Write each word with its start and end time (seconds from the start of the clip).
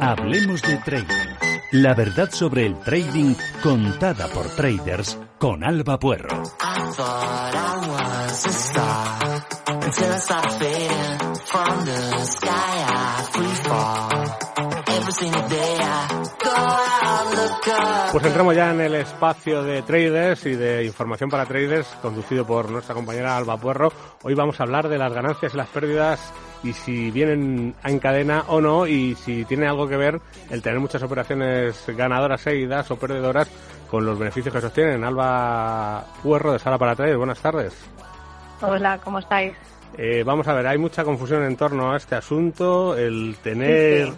Hablemos 0.00 0.62
de 0.62 0.76
trading. 0.78 1.34
La 1.72 1.94
verdad 1.94 2.30
sobre 2.30 2.66
el 2.66 2.78
trading 2.80 3.34
contada 3.62 4.28
por 4.28 4.48
traders 4.50 5.18
con 5.38 5.64
Alba 5.64 5.98
Puerro. 5.98 6.42
Pues 18.12 18.24
entramos 18.24 18.54
ya 18.54 18.70
en 18.70 18.80
el 18.80 18.94
espacio 18.94 19.62
de 19.62 19.82
traders 19.82 20.46
y 20.46 20.54
de 20.54 20.84
información 20.84 21.28
para 21.28 21.46
traders 21.46 21.86
conducido 22.00 22.46
por 22.46 22.70
nuestra 22.70 22.94
compañera 22.94 23.36
Alba 23.36 23.56
Puerro. 23.56 23.92
Hoy 24.22 24.34
vamos 24.34 24.60
a 24.60 24.62
hablar 24.62 24.88
de 24.88 24.98
las 24.98 25.12
ganancias 25.12 25.54
y 25.54 25.56
las 25.56 25.68
pérdidas 25.68 26.32
y 26.64 26.72
si 26.72 27.10
vienen 27.10 27.74
en 27.84 27.98
cadena 27.98 28.44
o 28.48 28.60
no 28.60 28.86
y 28.86 29.14
si 29.14 29.44
tiene 29.44 29.68
algo 29.68 29.86
que 29.86 29.96
ver 29.96 30.20
el 30.50 30.62
tener 30.62 30.80
muchas 30.80 31.02
operaciones 31.02 31.84
ganadoras 31.88 32.40
seguidas 32.40 32.90
o 32.90 32.96
perdedoras 32.96 33.48
con 33.88 34.04
los 34.04 34.18
beneficios 34.18 34.52
que 34.52 34.60
sostienen. 34.60 35.04
Alba 35.04 36.04
Puerro 36.22 36.54
de 36.54 36.58
Sala 36.58 36.78
para 36.78 36.96
Traders, 36.96 37.18
buenas 37.18 37.40
tardes. 37.40 37.74
Hola, 38.62 38.98
¿cómo 39.04 39.18
estáis? 39.18 39.52
Eh, 39.96 40.24
vamos 40.24 40.48
a 40.48 40.54
ver, 40.54 40.66
hay 40.66 40.78
mucha 40.78 41.04
confusión 41.04 41.44
en 41.44 41.56
torno 41.56 41.92
a 41.92 41.98
este 41.98 42.16
asunto, 42.16 42.96
el 42.96 43.36
tener 43.42 44.12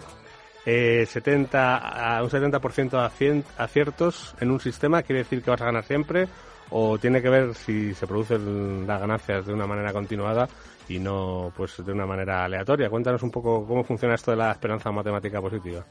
eh, 0.65 1.05
70 1.05 1.77
a 2.17 2.23
un 2.23 2.29
70% 2.29 2.89
de 2.89 3.43
aciertos 3.57 4.35
en 4.39 4.51
un 4.51 4.59
sistema 4.59 5.03
quiere 5.03 5.19
decir 5.19 5.43
que 5.43 5.51
vas 5.51 5.61
a 5.61 5.65
ganar 5.65 5.83
siempre 5.83 6.27
o 6.69 6.97
tiene 6.97 7.21
que 7.21 7.29
ver 7.29 7.55
si 7.55 7.93
se 7.93 8.07
producen 8.07 8.87
las 8.87 8.99
ganancias 8.99 9.45
de 9.45 9.53
una 9.53 9.67
manera 9.67 9.93
continuada 9.93 10.47
y 10.89 10.99
no 10.99 11.51
pues 11.55 11.83
de 11.85 11.91
una 11.91 12.05
manera 12.05 12.45
aleatoria. 12.45 12.89
Cuéntanos 12.89 13.23
un 13.23 13.31
poco 13.31 13.65
cómo 13.65 13.83
funciona 13.83 14.15
esto 14.15 14.31
de 14.31 14.37
la 14.37 14.51
esperanza 14.51 14.91
matemática 14.91 15.41
positiva. 15.41 15.85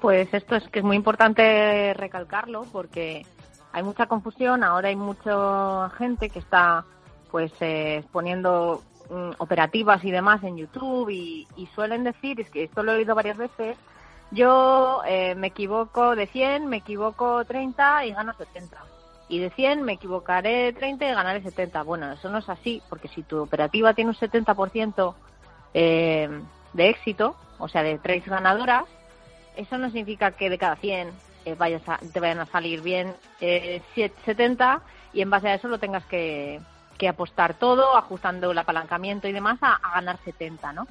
Pues 0.00 0.32
esto 0.34 0.56
es 0.56 0.68
que 0.68 0.80
es 0.80 0.84
muy 0.84 0.96
importante 0.96 1.94
recalcarlo 1.94 2.64
porque 2.72 3.24
hay 3.72 3.82
mucha 3.82 4.06
confusión, 4.06 4.64
ahora 4.64 4.88
hay 4.88 4.96
mucha 4.96 5.90
gente 5.90 6.28
que 6.28 6.40
está 6.40 6.84
pues 7.30 7.52
eh, 7.60 8.04
poniendo 8.12 8.82
mm, 9.10 9.30
operativas 9.38 10.04
y 10.04 10.10
demás 10.10 10.42
en 10.42 10.56
YouTube 10.56 11.08
y, 11.08 11.46
suelen 11.74 12.04
decir, 12.04 12.40
es 12.40 12.50
que 12.50 12.64
esto 12.64 12.82
lo 12.82 12.92
he 12.92 12.96
oído 12.96 13.14
varias 13.14 13.38
veces, 13.38 13.78
yo 14.30 15.02
eh, 15.06 15.34
me 15.34 15.48
equivoco 15.48 16.14
de 16.16 16.26
100, 16.26 16.66
me 16.66 16.78
equivoco 16.78 17.44
30 17.44 18.06
y 18.06 18.12
gano 18.12 18.34
70 18.34 18.92
y 19.32 19.38
de 19.38 19.48
100 19.48 19.82
me 19.82 19.94
equivocaré 19.94 20.74
30 20.74 21.08
y 21.08 21.14
ganaré 21.14 21.40
70. 21.40 21.82
Bueno, 21.84 22.12
eso 22.12 22.28
no 22.28 22.36
es 22.36 22.48
así, 22.50 22.82
porque 22.90 23.08
si 23.08 23.22
tu 23.22 23.40
operativa 23.40 23.94
tiene 23.94 24.10
un 24.10 24.14
70% 24.14 25.14
eh, 25.72 26.28
de 26.74 26.88
éxito, 26.90 27.34
o 27.58 27.66
sea, 27.66 27.82
de 27.82 27.96
tres 27.96 28.26
ganadoras, 28.26 28.84
eso 29.56 29.78
no 29.78 29.86
significa 29.86 30.32
que 30.32 30.50
de 30.50 30.58
cada 30.58 30.76
100 30.76 31.12
eh, 31.46 31.54
vayas 31.54 31.80
te 32.12 32.20
vayan 32.20 32.40
a 32.40 32.46
salir 32.46 32.82
bien 32.82 33.14
eh, 33.40 33.80
70 33.94 34.82
y 35.14 35.22
en 35.22 35.30
base 35.30 35.48
a 35.48 35.54
eso 35.54 35.66
lo 35.66 35.78
tengas 35.78 36.04
que, 36.04 36.60
que 36.98 37.08
apostar 37.08 37.54
todo, 37.54 37.96
ajustando 37.96 38.50
el 38.50 38.58
apalancamiento 38.58 39.28
y 39.28 39.32
demás, 39.32 39.56
a, 39.62 39.76
a 39.76 39.94
ganar 39.94 40.18
70, 40.26 40.74
¿no? 40.74 40.86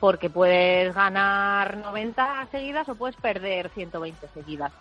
Porque 0.00 0.28
puedes 0.28 0.92
ganar 0.96 1.76
90 1.76 2.48
seguidas 2.50 2.88
o 2.88 2.96
puedes 2.96 3.14
perder 3.14 3.68
120 3.68 4.26
seguidas 4.34 4.72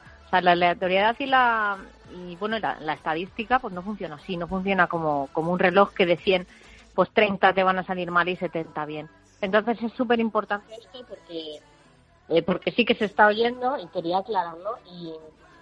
la 0.41 0.51
aleatoriedad 0.51 1.15
y 1.19 1.25
la 1.25 1.77
y 2.15 2.35
bueno 2.35 2.57
la, 2.59 2.93
estadística 2.93 3.59
pues 3.59 3.73
no 3.73 3.81
funciona 3.81 4.15
así, 4.15 4.37
no 4.37 4.47
funciona 4.47 4.87
como, 4.87 5.29
como 5.33 5.51
un 5.51 5.59
reloj 5.59 5.93
que 5.93 6.05
de 6.05 6.17
100 6.17 6.47
pues 6.93 7.09
30 7.11 7.53
te 7.53 7.63
van 7.63 7.79
a 7.79 7.83
salir 7.83 8.11
mal 8.11 8.29
y 8.29 8.35
70 8.35 8.85
bien. 8.85 9.09
Entonces 9.41 9.81
es 9.81 9.91
súper 9.93 10.19
importante 10.19 10.73
esto 10.75 11.05
porque 11.07 11.59
eh, 12.29 12.41
porque 12.43 12.71
sí 12.71 12.85
que 12.85 12.95
se 12.95 13.05
está 13.05 13.27
oyendo 13.27 13.77
y 13.77 13.87
quería 13.87 14.19
aclararlo 14.19 14.77
y 14.91 15.09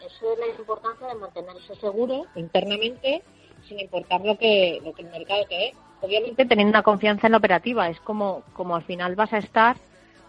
eso 0.06 0.34
es 0.34 0.40
la 0.40 0.48
importancia 0.60 1.08
de 1.08 1.16
mantenerse 1.16 1.76
seguro 1.76 2.26
internamente 2.36 3.24
sin 3.68 3.80
importar 3.80 4.22
lo 4.22 4.38
que 4.38 4.82
lo 4.84 4.94
que 4.94 5.04
el 5.04 5.10
mercado 5.10 5.46
te 5.48 5.56
dé. 5.56 5.76
Obviamente 6.02 6.46
teniendo 6.46 6.72
una 6.72 6.84
confianza 6.84 7.28
en 7.28 7.32
la 7.32 7.38
operativa, 7.38 7.90
es 7.90 8.00
como 8.02 8.44
como 8.54 8.76
al 8.76 8.84
final 8.84 9.16
vas 9.16 9.34
a 9.34 9.38
estar 9.38 9.78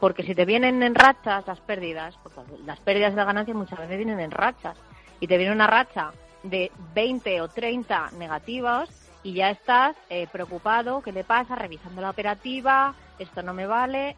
porque 0.03 0.25
si 0.25 0.35
te 0.35 0.45
vienen 0.45 0.83
en 0.83 0.97
rachas 0.97 1.47
las 1.47 1.61
pérdidas, 1.61 2.19
porque 2.25 2.41
las 2.67 2.81
pérdidas 2.81 3.13
de 3.13 3.19
la 3.19 3.25
ganancia 3.25 3.55
muchas 3.55 3.79
veces 3.79 3.99
vienen 3.99 4.19
en 4.19 4.33
rachas, 4.33 4.77
y 5.21 5.29
te 5.29 5.37
viene 5.37 5.53
una 5.53 5.69
racha 5.69 6.11
de 6.43 6.73
20 6.93 7.41
o 7.41 7.47
30 7.47 8.11
negativos 8.19 8.89
y 9.23 9.35
ya 9.35 9.51
estás 9.51 9.95
eh, 10.11 10.27
preocupado, 10.33 11.03
¿qué 11.03 11.13
le 11.13 11.23
pasa? 11.23 11.55
Revisando 11.55 12.01
la 12.01 12.11
operativa, 12.11 12.97
esto 13.21 13.45
no 13.45 13.55
me 13.55 13.65
vale. 13.65 14.17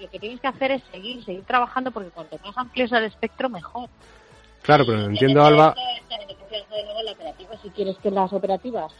lo 0.00 0.08
que 0.08 0.18
tienes 0.18 0.40
que 0.40 0.48
hacer 0.48 0.70
es 0.70 0.82
seguir, 0.90 1.22
seguir 1.22 1.44
trabajando 1.44 1.90
porque 1.90 2.08
cuanto 2.08 2.38
más 2.42 2.56
amplio 2.56 2.86
es 2.86 2.92
el 2.92 3.04
espectro, 3.04 3.50
mejor. 3.50 3.90
Claro, 4.62 4.86
pero 4.86 5.04
entiendo, 5.04 5.44
Alba. 5.44 5.74
si 7.62 7.68
quieres 7.68 7.98
que 7.98 8.10
las 8.10 8.32
operativas 8.32 8.90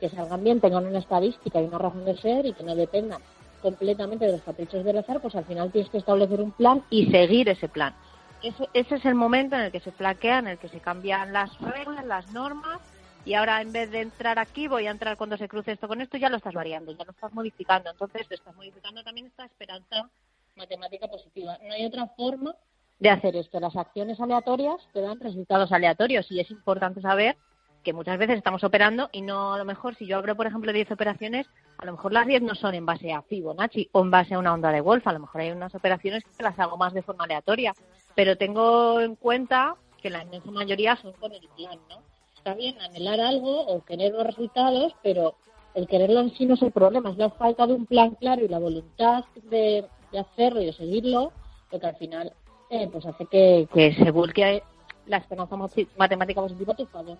que 0.00 0.10
salgan 0.10 0.44
bien 0.44 0.60
tengan 0.60 0.84
una 0.84 0.98
estadística 0.98 1.62
y 1.62 1.64
una 1.64 1.78
razón 1.78 2.04
de 2.04 2.18
ser 2.18 2.44
y 2.44 2.52
que 2.52 2.62
no 2.62 2.74
dependan 2.74 3.22
completamente 3.60 4.26
de 4.26 4.32
los 4.32 4.42
caprichos 4.42 4.84
del 4.84 4.98
azar, 4.98 5.20
pues 5.20 5.34
al 5.34 5.44
final 5.44 5.70
tienes 5.70 5.90
que 5.90 5.98
establecer 5.98 6.40
un 6.40 6.52
plan 6.52 6.82
y 6.90 7.10
seguir 7.10 7.48
ese 7.48 7.68
plan. 7.68 7.94
Ese, 8.42 8.68
ese 8.72 8.94
es 8.94 9.04
el 9.04 9.14
momento 9.14 9.56
en 9.56 9.62
el 9.62 9.72
que 9.72 9.80
se 9.80 9.92
flaquea, 9.92 10.38
en 10.38 10.48
el 10.48 10.58
que 10.58 10.68
se 10.68 10.80
cambian 10.80 11.32
las 11.32 11.58
reglas, 11.60 12.04
las 12.06 12.32
normas, 12.32 12.80
y 13.24 13.34
ahora 13.34 13.60
en 13.60 13.72
vez 13.72 13.90
de 13.90 14.00
entrar 14.00 14.38
aquí, 14.38 14.66
voy 14.66 14.86
a 14.86 14.90
entrar 14.90 15.16
cuando 15.16 15.36
se 15.36 15.48
cruce 15.48 15.72
esto 15.72 15.88
con 15.88 16.00
esto, 16.00 16.16
ya 16.16 16.30
lo 16.30 16.36
estás 16.36 16.54
variando, 16.54 16.92
ya 16.92 17.04
lo 17.04 17.10
estás 17.10 17.32
modificando. 17.32 17.90
Entonces, 17.90 18.26
te 18.26 18.34
estás 18.34 18.54
modificando 18.56 19.02
también 19.02 19.26
esta 19.26 19.44
esperanza 19.44 20.08
matemática 20.56 21.06
positiva. 21.06 21.58
No 21.62 21.74
hay 21.74 21.84
otra 21.84 22.06
forma 22.16 22.54
de 22.98 23.10
hacer 23.10 23.36
esto. 23.36 23.60
Las 23.60 23.76
acciones 23.76 24.20
aleatorias 24.20 24.76
te 24.92 25.00
dan 25.00 25.20
resultados 25.20 25.72
aleatorios 25.72 26.30
y 26.30 26.40
es 26.40 26.50
importante 26.50 27.00
saber 27.00 27.36
que 27.82 27.92
muchas 27.92 28.18
veces 28.18 28.36
estamos 28.36 28.62
operando 28.64 29.08
y 29.12 29.22
no 29.22 29.54
a 29.54 29.58
lo 29.58 29.64
mejor 29.64 29.94
si 29.94 30.06
yo 30.06 30.18
abro 30.18 30.36
por 30.36 30.46
ejemplo 30.46 30.72
10 30.72 30.90
operaciones 30.90 31.46
a 31.78 31.86
lo 31.86 31.92
mejor 31.92 32.12
las 32.12 32.26
10 32.26 32.42
no 32.42 32.54
son 32.54 32.74
en 32.74 32.84
base 32.84 33.12
a 33.12 33.22
Fibonacci 33.22 33.88
o 33.92 34.02
en 34.02 34.10
base 34.10 34.34
a 34.34 34.38
una 34.38 34.52
onda 34.52 34.70
de 34.70 34.82
Wolf. 34.82 35.06
A 35.06 35.14
lo 35.14 35.20
mejor 35.20 35.40
hay 35.40 35.50
unas 35.50 35.74
operaciones 35.74 36.22
que 36.36 36.42
las 36.42 36.58
hago 36.58 36.76
más 36.76 36.92
de 36.92 37.00
forma 37.00 37.24
aleatoria. 37.24 37.72
Pero 38.14 38.36
tengo 38.36 39.00
en 39.00 39.14
cuenta 39.16 39.76
que 40.02 40.10
la 40.10 40.22
inmensa 40.22 40.50
mayoría 40.50 40.96
son 40.96 41.12
con 41.14 41.32
el 41.32 41.48
plan 41.56 41.78
¿no? 41.88 42.02
está 42.36 42.54
bien 42.54 42.78
anhelar 42.80 43.20
algo 43.20 43.66
o 43.66 43.84
querer 43.84 44.12
los 44.12 44.26
resultados 44.26 44.94
pero 45.02 45.34
el 45.74 45.86
quererlo 45.86 46.20
en 46.20 46.34
sí 46.34 46.44
no 46.44 46.54
es 46.54 46.62
el 46.62 46.72
problema. 46.72 47.10
Es 47.10 47.16
la 47.16 47.30
falta 47.30 47.66
de 47.66 47.72
un 47.72 47.86
plan 47.86 48.10
claro 48.16 48.44
y 48.44 48.48
la 48.48 48.58
voluntad 48.58 49.24
de, 49.44 49.86
hacerlo 50.18 50.60
y 50.60 50.66
de 50.66 50.72
seguirlo 50.74 51.32
lo 51.72 51.80
que 51.80 51.86
al 51.86 51.96
final 51.96 52.32
eh, 52.68 52.88
pues 52.92 53.06
hace 53.06 53.24
que, 53.26 53.68
que 53.72 53.94
se 53.94 54.10
vuelque 54.10 54.62
la 55.06 55.16
esperanza 55.16 55.56
matemática 55.96 56.42
positiva 56.42 56.74
a 56.74 56.76
tu 56.76 56.86
favor 56.86 57.16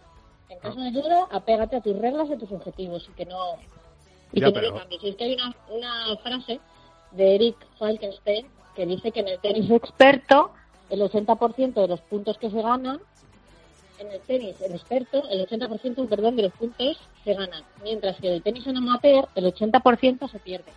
en 0.50 0.58
caso 0.58 0.80
de 0.80 0.90
duda, 0.90 1.26
apégate 1.30 1.76
a 1.76 1.80
tus 1.80 1.96
reglas 1.96 2.28
y 2.28 2.32
a 2.34 2.38
tus 2.38 2.50
objetivos 2.50 3.08
y 3.08 3.12
que 3.12 3.24
no, 3.24 3.54
y 4.32 4.40
que 4.40 4.52
no 4.52 4.60
lo 4.60 4.74
cambies. 4.74 5.02
Y 5.02 5.08
es 5.10 5.16
que 5.16 5.24
hay 5.24 5.34
una, 5.34 5.54
una 5.70 6.16
frase 6.18 6.60
de 7.12 7.34
Eric 7.36 7.56
Falkenstein 7.78 8.46
que 8.74 8.84
dice 8.84 9.12
que 9.12 9.20
en 9.20 9.28
el 9.28 9.38
tenis 9.40 9.70
experto 9.70 10.50
el 10.90 11.00
80% 11.00 11.74
de 11.74 11.88
los 11.88 12.00
puntos 12.00 12.36
que 12.38 12.50
se 12.50 12.60
ganan 12.60 13.00
en 14.00 14.10
el 14.10 14.20
tenis 14.22 14.60
en 14.62 14.72
experto, 14.72 15.22
el 15.30 15.46
80% 15.46 16.08
perdón, 16.08 16.36
de 16.36 16.44
los 16.44 16.52
puntos 16.52 16.98
se 17.22 17.34
ganan, 17.34 17.62
mientras 17.82 18.16
que 18.16 18.28
en 18.28 18.34
el 18.34 18.42
tenis 18.42 18.66
en 18.66 18.78
amateur 18.78 19.28
el 19.34 19.44
80% 19.44 20.30
se 20.30 20.38
pierde. 20.38 20.72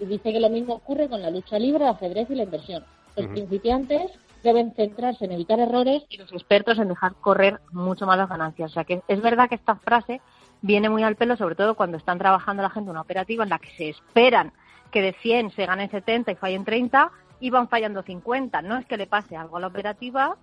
Y 0.00 0.06
dice 0.06 0.32
que 0.32 0.40
lo 0.40 0.48
mismo 0.48 0.74
ocurre 0.74 1.08
con 1.08 1.22
la 1.22 1.30
lucha 1.30 1.58
libre, 1.58 1.84
el 1.84 1.90
ajedrez 1.90 2.30
y 2.30 2.34
la 2.34 2.44
inversión. 2.44 2.84
Los 3.14 3.26
principiantes 3.28 4.10
deben 4.42 4.74
centrarse 4.74 5.24
en 5.24 5.32
evitar 5.32 5.60
errores 5.60 6.04
y 6.08 6.16
los 6.16 6.32
expertos 6.32 6.78
en 6.78 6.88
dejar 6.88 7.14
correr 7.14 7.60
mucho 7.70 8.06
más 8.06 8.18
las 8.18 8.28
ganancias. 8.28 8.70
O 8.70 8.74
sea 8.74 8.84
que 8.84 9.02
es 9.08 9.20
verdad 9.20 9.48
que 9.48 9.54
esta 9.54 9.76
frase 9.76 10.20
viene 10.60 10.88
muy 10.88 11.02
al 11.02 11.16
pelo, 11.16 11.36
sobre 11.36 11.54
todo 11.54 11.74
cuando 11.74 11.96
están 11.96 12.18
trabajando 12.18 12.62
la 12.62 12.70
gente 12.70 12.90
una 12.90 13.00
operativa 13.00 13.44
en 13.44 13.50
la 13.50 13.58
que 13.58 13.70
se 13.76 13.88
esperan 13.88 14.52
que 14.90 15.02
de 15.02 15.14
100 15.14 15.52
se 15.52 15.66
ganen 15.66 15.90
70 15.90 16.32
y 16.32 16.36
fallen 16.36 16.64
30 16.64 17.10
y 17.40 17.50
van 17.50 17.68
fallando 17.68 18.02
50. 18.02 18.62
No 18.62 18.76
es 18.76 18.86
que 18.86 18.96
le 18.96 19.06
pase 19.06 19.36
algo 19.36 19.56
a 19.56 19.60
la 19.60 19.68
operativa 19.68 20.36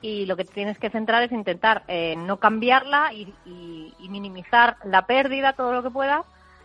y 0.00 0.26
lo 0.26 0.36
que 0.36 0.44
tienes 0.44 0.78
que 0.78 0.90
centrar 0.90 1.22
es 1.22 1.32
intentar 1.32 1.82
eh, 1.88 2.14
no 2.16 2.38
cambiarla 2.38 3.12
y, 3.12 3.32
y 3.98 4.08
minimizar 4.08 4.76
la 4.84 5.06
pérdida 5.06 5.54
todo 5.54 5.72
lo 5.72 5.82
que 5.82 5.90
puedas 5.90 6.24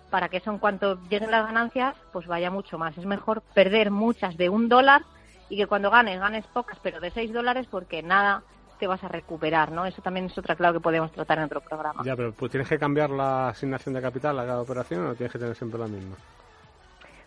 para 0.09 0.27
que 0.27 0.37
eso 0.37 0.51
en 0.51 0.59
cuanto 0.59 0.99
lleguen 1.09 1.31
las 1.31 1.45
ganancias 1.45 1.95
pues 2.11 2.27
vaya 2.27 2.51
mucho 2.51 2.77
más. 2.77 2.97
Es 2.97 3.05
mejor 3.05 3.41
perder 3.53 3.89
muchas 3.89 4.37
de 4.37 4.49
un 4.49 4.67
dólar 4.67 5.03
y 5.51 5.57
que 5.57 5.67
cuando 5.67 5.91
ganes, 5.91 6.17
ganes 6.17 6.45
pocas, 6.47 6.79
pero 6.81 7.01
de 7.01 7.11
6 7.11 7.33
dólares 7.33 7.67
porque 7.69 8.01
nada 8.01 8.41
te 8.79 8.87
vas 8.87 9.03
a 9.03 9.09
recuperar, 9.09 9.69
¿no? 9.69 9.85
Eso 9.85 10.01
también 10.01 10.27
es 10.27 10.37
otra 10.37 10.55
clave 10.55 10.77
que 10.77 10.81
podemos 10.81 11.11
tratar 11.11 11.39
en 11.39 11.43
otro 11.43 11.59
programa. 11.59 12.01
Ya, 12.05 12.15
pero 12.15 12.31
pues, 12.31 12.51
¿tienes 12.51 12.69
que 12.69 12.79
cambiar 12.79 13.09
la 13.09 13.49
asignación 13.49 13.93
de 13.93 14.01
capital 14.01 14.39
a 14.39 14.45
cada 14.45 14.61
operación 14.61 15.05
o 15.05 15.13
tienes 15.13 15.33
que 15.33 15.39
tener 15.39 15.53
siempre 15.57 15.77
la 15.77 15.87
misma? 15.87 16.15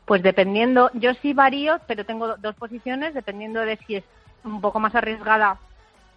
Pues 0.06 0.23
dependiendo, 0.23 0.91
yo 0.94 1.12
sí 1.21 1.35
varío, 1.35 1.79
pero 1.87 2.06
tengo 2.06 2.38
dos 2.38 2.56
posiciones, 2.56 3.12
dependiendo 3.12 3.61
de 3.61 3.76
si 3.87 3.97
es 3.97 4.05
un 4.43 4.62
poco 4.62 4.81
más 4.81 4.94
arriesgada 4.94 5.59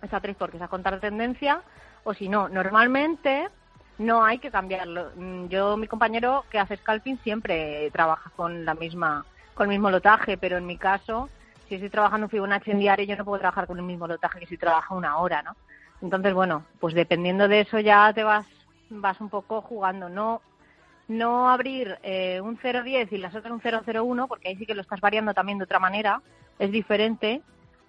esa 0.01 0.21
trade 0.21 0.37
porque 0.39 0.57
es 0.57 0.63
a 0.63 0.69
contar 0.69 1.01
tendencia 1.01 1.61
o 2.05 2.13
si 2.13 2.29
no. 2.29 2.47
Normalmente 2.47 3.49
no 3.97 4.23
hay 4.23 4.39
que 4.39 4.49
cambiarlo. 4.49 5.11
Mm, 5.17 5.47
yo, 5.47 5.75
mi 5.75 5.87
compañero 5.87 6.45
que 6.49 6.57
hace 6.57 6.77
scalping 6.77 7.19
siempre 7.19 7.91
trabaja 7.91 8.31
con 8.37 8.63
la 8.63 8.75
misma 8.75 9.25
con 9.55 9.65
el 9.65 9.71
mismo 9.71 9.89
lotaje, 9.89 10.37
pero 10.37 10.55
en 10.57 10.67
mi 10.67 10.77
caso, 10.77 11.29
si 11.67 11.75
estoy 11.75 11.89
trabajando 11.89 12.25
un 12.25 12.31
Fibonacci 12.31 12.71
en 12.71 12.79
diario, 12.79 13.05
yo 13.05 13.15
no 13.15 13.25
puedo 13.25 13.39
trabajar 13.39 13.67
con 13.67 13.77
el 13.77 13.83
mismo 13.83 14.07
lotaje 14.07 14.39
que 14.39 14.47
si 14.47 14.57
trabajo 14.57 14.95
una 14.95 15.17
hora, 15.17 15.41
¿no? 15.41 15.55
Entonces, 16.01 16.33
bueno, 16.33 16.63
pues 16.79 16.93
dependiendo 16.93 17.47
de 17.47 17.61
eso 17.61 17.79
ya 17.79 18.11
te 18.13 18.23
vas, 18.23 18.45
vas 18.89 19.19
un 19.19 19.29
poco 19.29 19.61
jugando. 19.61 20.09
No, 20.09 20.41
no 21.07 21.49
abrir 21.49 21.97
eh, 22.03 22.39
un 22.41 22.57
0,10 22.57 23.11
y 23.11 23.17
las 23.17 23.35
otras 23.35 23.51
un 23.51 23.61
0,01, 23.61 24.27
porque 24.27 24.49
ahí 24.49 24.55
sí 24.57 24.65
que 24.65 24.75
lo 24.75 24.81
estás 24.81 25.01
variando 25.01 25.33
también 25.33 25.57
de 25.57 25.63
otra 25.63 25.79
manera, 25.79 26.21
es 26.59 26.71
diferente 26.71 27.41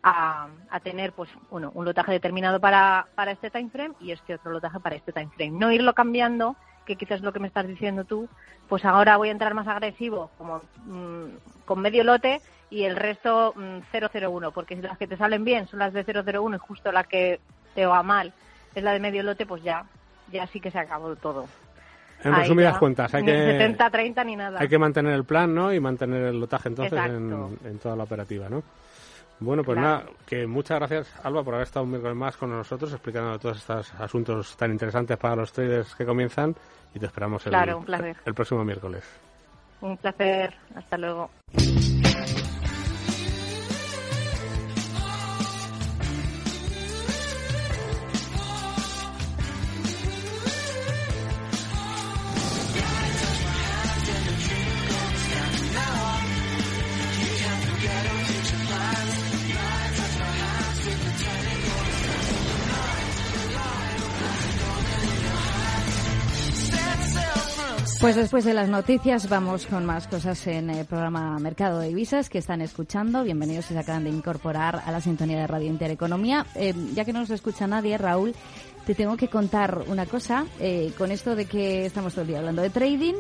a, 0.02 0.48
a 0.70 0.81
tener 0.81 1.12
pues 1.12 1.28
bueno, 1.50 1.70
un 1.74 1.84
lotaje 1.84 2.12
determinado 2.12 2.60
para, 2.60 3.08
para 3.14 3.32
este 3.32 3.50
time 3.50 3.70
frame 3.70 3.94
y 4.00 4.12
este 4.12 4.34
otro 4.34 4.52
lotaje 4.52 4.81
para 4.81 4.96
este 4.96 5.12
time 5.12 5.31
frame. 5.34 5.52
No 5.52 5.70
irlo 5.70 5.92
cambiando, 5.92 6.56
que 6.86 6.96
quizás 6.96 7.19
es 7.19 7.22
lo 7.22 7.32
que 7.32 7.40
me 7.40 7.48
estás 7.48 7.66
diciendo 7.66 8.04
tú, 8.04 8.28
pues 8.69 8.84
ahora 8.84 9.16
voy 9.19 9.28
a 9.28 9.32
entrar 9.32 9.54
más 9.54 9.69
agresivo, 9.69 10.31
como 10.38 10.62
mm, 10.86 11.64
con 11.66 11.81
medio 11.81 12.04
lote 12.04 12.40
y 12.70 12.85
el 12.85 12.97
resto 12.97 13.55
001, 13.55 14.50
mm, 14.50 14.53
porque 14.53 14.76
si 14.76 14.82
las 14.82 14.99
que 14.99 15.06
te 15.06 15.17
salen 15.17 15.44
bien 15.44 15.67
son 15.67 15.79
las 15.79 15.93
de 15.93 16.05
001 16.05 16.56
y 16.56 16.59
justo 16.59 16.93
la 16.93 17.05
que 17.05 17.41
te 17.75 17.87
va 17.87 18.03
mal 18.03 18.32
es 18.75 18.82
la 18.82 18.93
de 18.93 19.00
medio 19.00 19.23
lote, 19.23 19.47
pues 19.47 19.62
ya, 19.62 19.85
ya 20.31 20.47
sí 20.47 20.61
que 20.61 20.70
se 20.70 20.79
acabó 20.79 21.17
todo. 21.17 21.47
En 22.23 22.35
resumidas 22.35 22.79
cuentas, 22.79 23.15
hay 23.15 23.25
que, 23.25 23.32
70, 23.32 23.91
30 23.91 24.25
ni 24.25 24.37
nada. 24.37 24.61
hay 24.61 24.69
que 24.69 24.79
mantener 24.79 25.15
el 25.15 25.25
plan 25.25 25.55
¿no? 25.55 25.73
y 25.73 25.79
mantener 25.79 26.25
el 26.25 26.41
lotaje 26.41 26.69
entonces 26.69 26.99
en, 26.99 27.79
toda 27.81 27.94
la 27.94 28.03
operativa. 28.03 28.49
¿no? 28.49 28.62
Bueno, 29.38 29.62
pues 29.62 29.79
nada, 29.79 30.05
que 30.26 30.47
muchas 30.47 30.79
gracias, 30.81 31.15
Alba, 31.25 31.44
por 31.44 31.55
haber 31.55 31.67
estado 31.67 31.85
un 31.85 31.91
miércoles 31.91 32.17
más 32.17 32.37
con 32.37 32.50
nosotros 32.50 32.93
explicando 32.93 33.38
todos 33.38 33.59
estos 33.59 33.94
asuntos 33.94 34.56
tan 34.56 34.73
interesantes 34.73 35.17
para 35.17 35.37
los 35.37 35.53
traders 35.53 35.94
que 35.94 36.05
comienzan 36.05 36.56
y 36.93 36.99
te 36.99 37.06
esperamos 37.06 37.47
el, 37.47 37.55
el 38.25 38.35
próximo 38.35 38.65
miércoles. 38.65 39.05
Un 39.81 39.97
placer, 39.97 40.55
hasta 40.75 40.99
luego. 40.99 41.31
Pues 68.00 68.14
después 68.14 68.44
de 68.44 68.54
las 68.54 68.68
noticias 68.68 69.28
vamos 69.28 69.66
con 69.66 69.84
más 69.84 70.06
cosas 70.06 70.46
en 70.46 70.70
el 70.70 70.86
programa 70.86 71.36
Mercado 71.40 71.80
de 71.80 71.88
Divisas 71.88 72.30
que 72.30 72.38
están 72.38 72.60
escuchando. 72.60 73.24
Bienvenidos 73.24 73.64
si 73.64 73.74
se 73.74 73.80
acaban 73.80 74.04
de 74.04 74.10
incorporar 74.10 74.82
a 74.86 74.92
la 74.92 75.00
sintonía 75.00 75.40
de 75.40 75.48
Radio 75.48 75.66
Intereconomía. 75.66 76.46
Eh, 76.54 76.74
ya 76.94 77.04
que 77.04 77.12
no 77.12 77.18
nos 77.18 77.30
escucha 77.30 77.66
nadie, 77.66 77.98
Raúl, 77.98 78.36
te 78.86 78.94
tengo 78.94 79.16
que 79.16 79.26
contar 79.26 79.82
una 79.88 80.06
cosa. 80.06 80.46
Eh, 80.60 80.92
con 80.96 81.10
esto 81.10 81.34
de 81.34 81.46
que 81.46 81.86
estamos 81.86 82.12
todo 82.12 82.22
el 82.22 82.28
día 82.28 82.38
hablando 82.38 82.62
de 82.62 82.70
trading, 82.70 83.14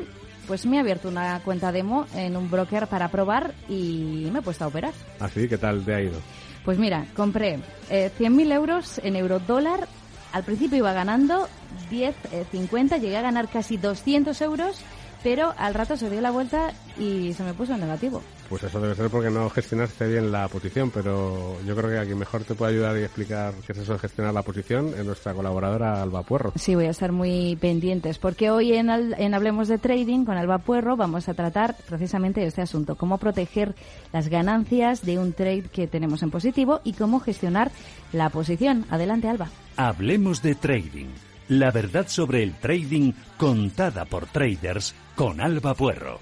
pues 0.46 0.64
me 0.64 0.76
he 0.76 0.80
abierto 0.80 1.08
una 1.08 1.40
cuenta 1.40 1.72
demo 1.72 2.06
en 2.14 2.36
un 2.36 2.48
broker 2.48 2.86
para 2.86 3.08
probar 3.08 3.54
y 3.68 4.28
me 4.32 4.38
he 4.38 4.42
puesto 4.42 4.64
a 4.64 4.68
operar. 4.68 4.92
¿Así? 5.18 5.44
¿Ah, 5.44 5.48
¿Qué 5.48 5.58
tal 5.58 5.84
te 5.84 5.92
ha 5.92 6.00
ido? 6.02 6.20
Pues 6.64 6.78
mira, 6.78 7.04
compré 7.16 7.58
eh, 7.90 8.12
100.000 8.16 8.52
euros 8.52 9.00
en 9.02 9.16
euro 9.16 9.40
dólar 9.40 9.88
al 10.32 10.44
principio 10.44 10.78
iba 10.78 10.92
ganando 10.92 11.48
10, 11.90 12.14
50, 12.50 12.96
eh, 12.96 13.00
llegué 13.00 13.16
a 13.16 13.22
ganar 13.22 13.48
casi 13.48 13.76
200 13.76 14.40
euros, 14.42 14.80
pero 15.22 15.54
al 15.58 15.74
rato 15.74 15.96
se 15.96 16.10
dio 16.10 16.20
la 16.20 16.30
vuelta 16.30 16.72
y 16.98 17.32
se 17.32 17.42
me 17.42 17.54
puso 17.54 17.74
en 17.74 17.80
negativo. 17.80 18.22
Pues 18.48 18.62
eso 18.62 18.80
debe 18.80 18.94
ser 18.94 19.10
porque 19.10 19.30
no 19.30 19.50
gestionaste 19.50 20.08
bien 20.08 20.32
la 20.32 20.48
posición, 20.48 20.90
pero 20.90 21.60
yo 21.66 21.76
creo 21.76 21.90
que 21.90 21.98
aquí 21.98 22.14
mejor 22.14 22.44
te 22.44 22.54
puede 22.54 22.72
ayudar 22.72 22.96
y 22.96 23.02
explicar 23.02 23.52
qué 23.66 23.72
es 23.72 23.78
eso 23.78 23.92
de 23.92 23.98
gestionar 23.98 24.32
la 24.32 24.42
posición 24.42 24.94
es 24.96 25.04
nuestra 25.04 25.34
colaboradora 25.34 26.02
Alba 26.02 26.22
Puerro. 26.22 26.52
Sí, 26.56 26.74
voy 26.74 26.86
a 26.86 26.90
estar 26.90 27.12
muy 27.12 27.56
pendientes, 27.60 28.18
porque 28.18 28.50
hoy 28.50 28.72
en, 28.72 28.88
en 28.88 29.34
Hablemos 29.34 29.68
de 29.68 29.76
Trading 29.76 30.24
con 30.24 30.38
Alba 30.38 30.58
Puerro 30.58 30.96
vamos 30.96 31.28
a 31.28 31.34
tratar 31.34 31.76
precisamente 31.88 32.44
este 32.44 32.62
asunto, 32.62 32.96
cómo 32.96 33.18
proteger 33.18 33.74
las 34.12 34.28
ganancias 34.28 35.04
de 35.04 35.18
un 35.18 35.34
trade 35.34 35.64
que 35.64 35.86
tenemos 35.86 36.22
en 36.22 36.30
positivo 36.30 36.80
y 36.84 36.94
cómo 36.94 37.20
gestionar 37.20 37.70
la 38.12 38.30
posición. 38.30 38.86
Adelante, 38.88 39.28
Alba. 39.28 39.50
Hablemos 39.76 40.42
de 40.42 40.54
Trading. 40.54 41.08
La 41.48 41.70
verdad 41.70 42.08
sobre 42.08 42.42
el 42.42 42.54
trading 42.54 43.12
contada 43.38 44.04
por 44.04 44.26
traders 44.26 44.94
con 45.14 45.40
Alba 45.40 45.74
Puerro. 45.74 46.20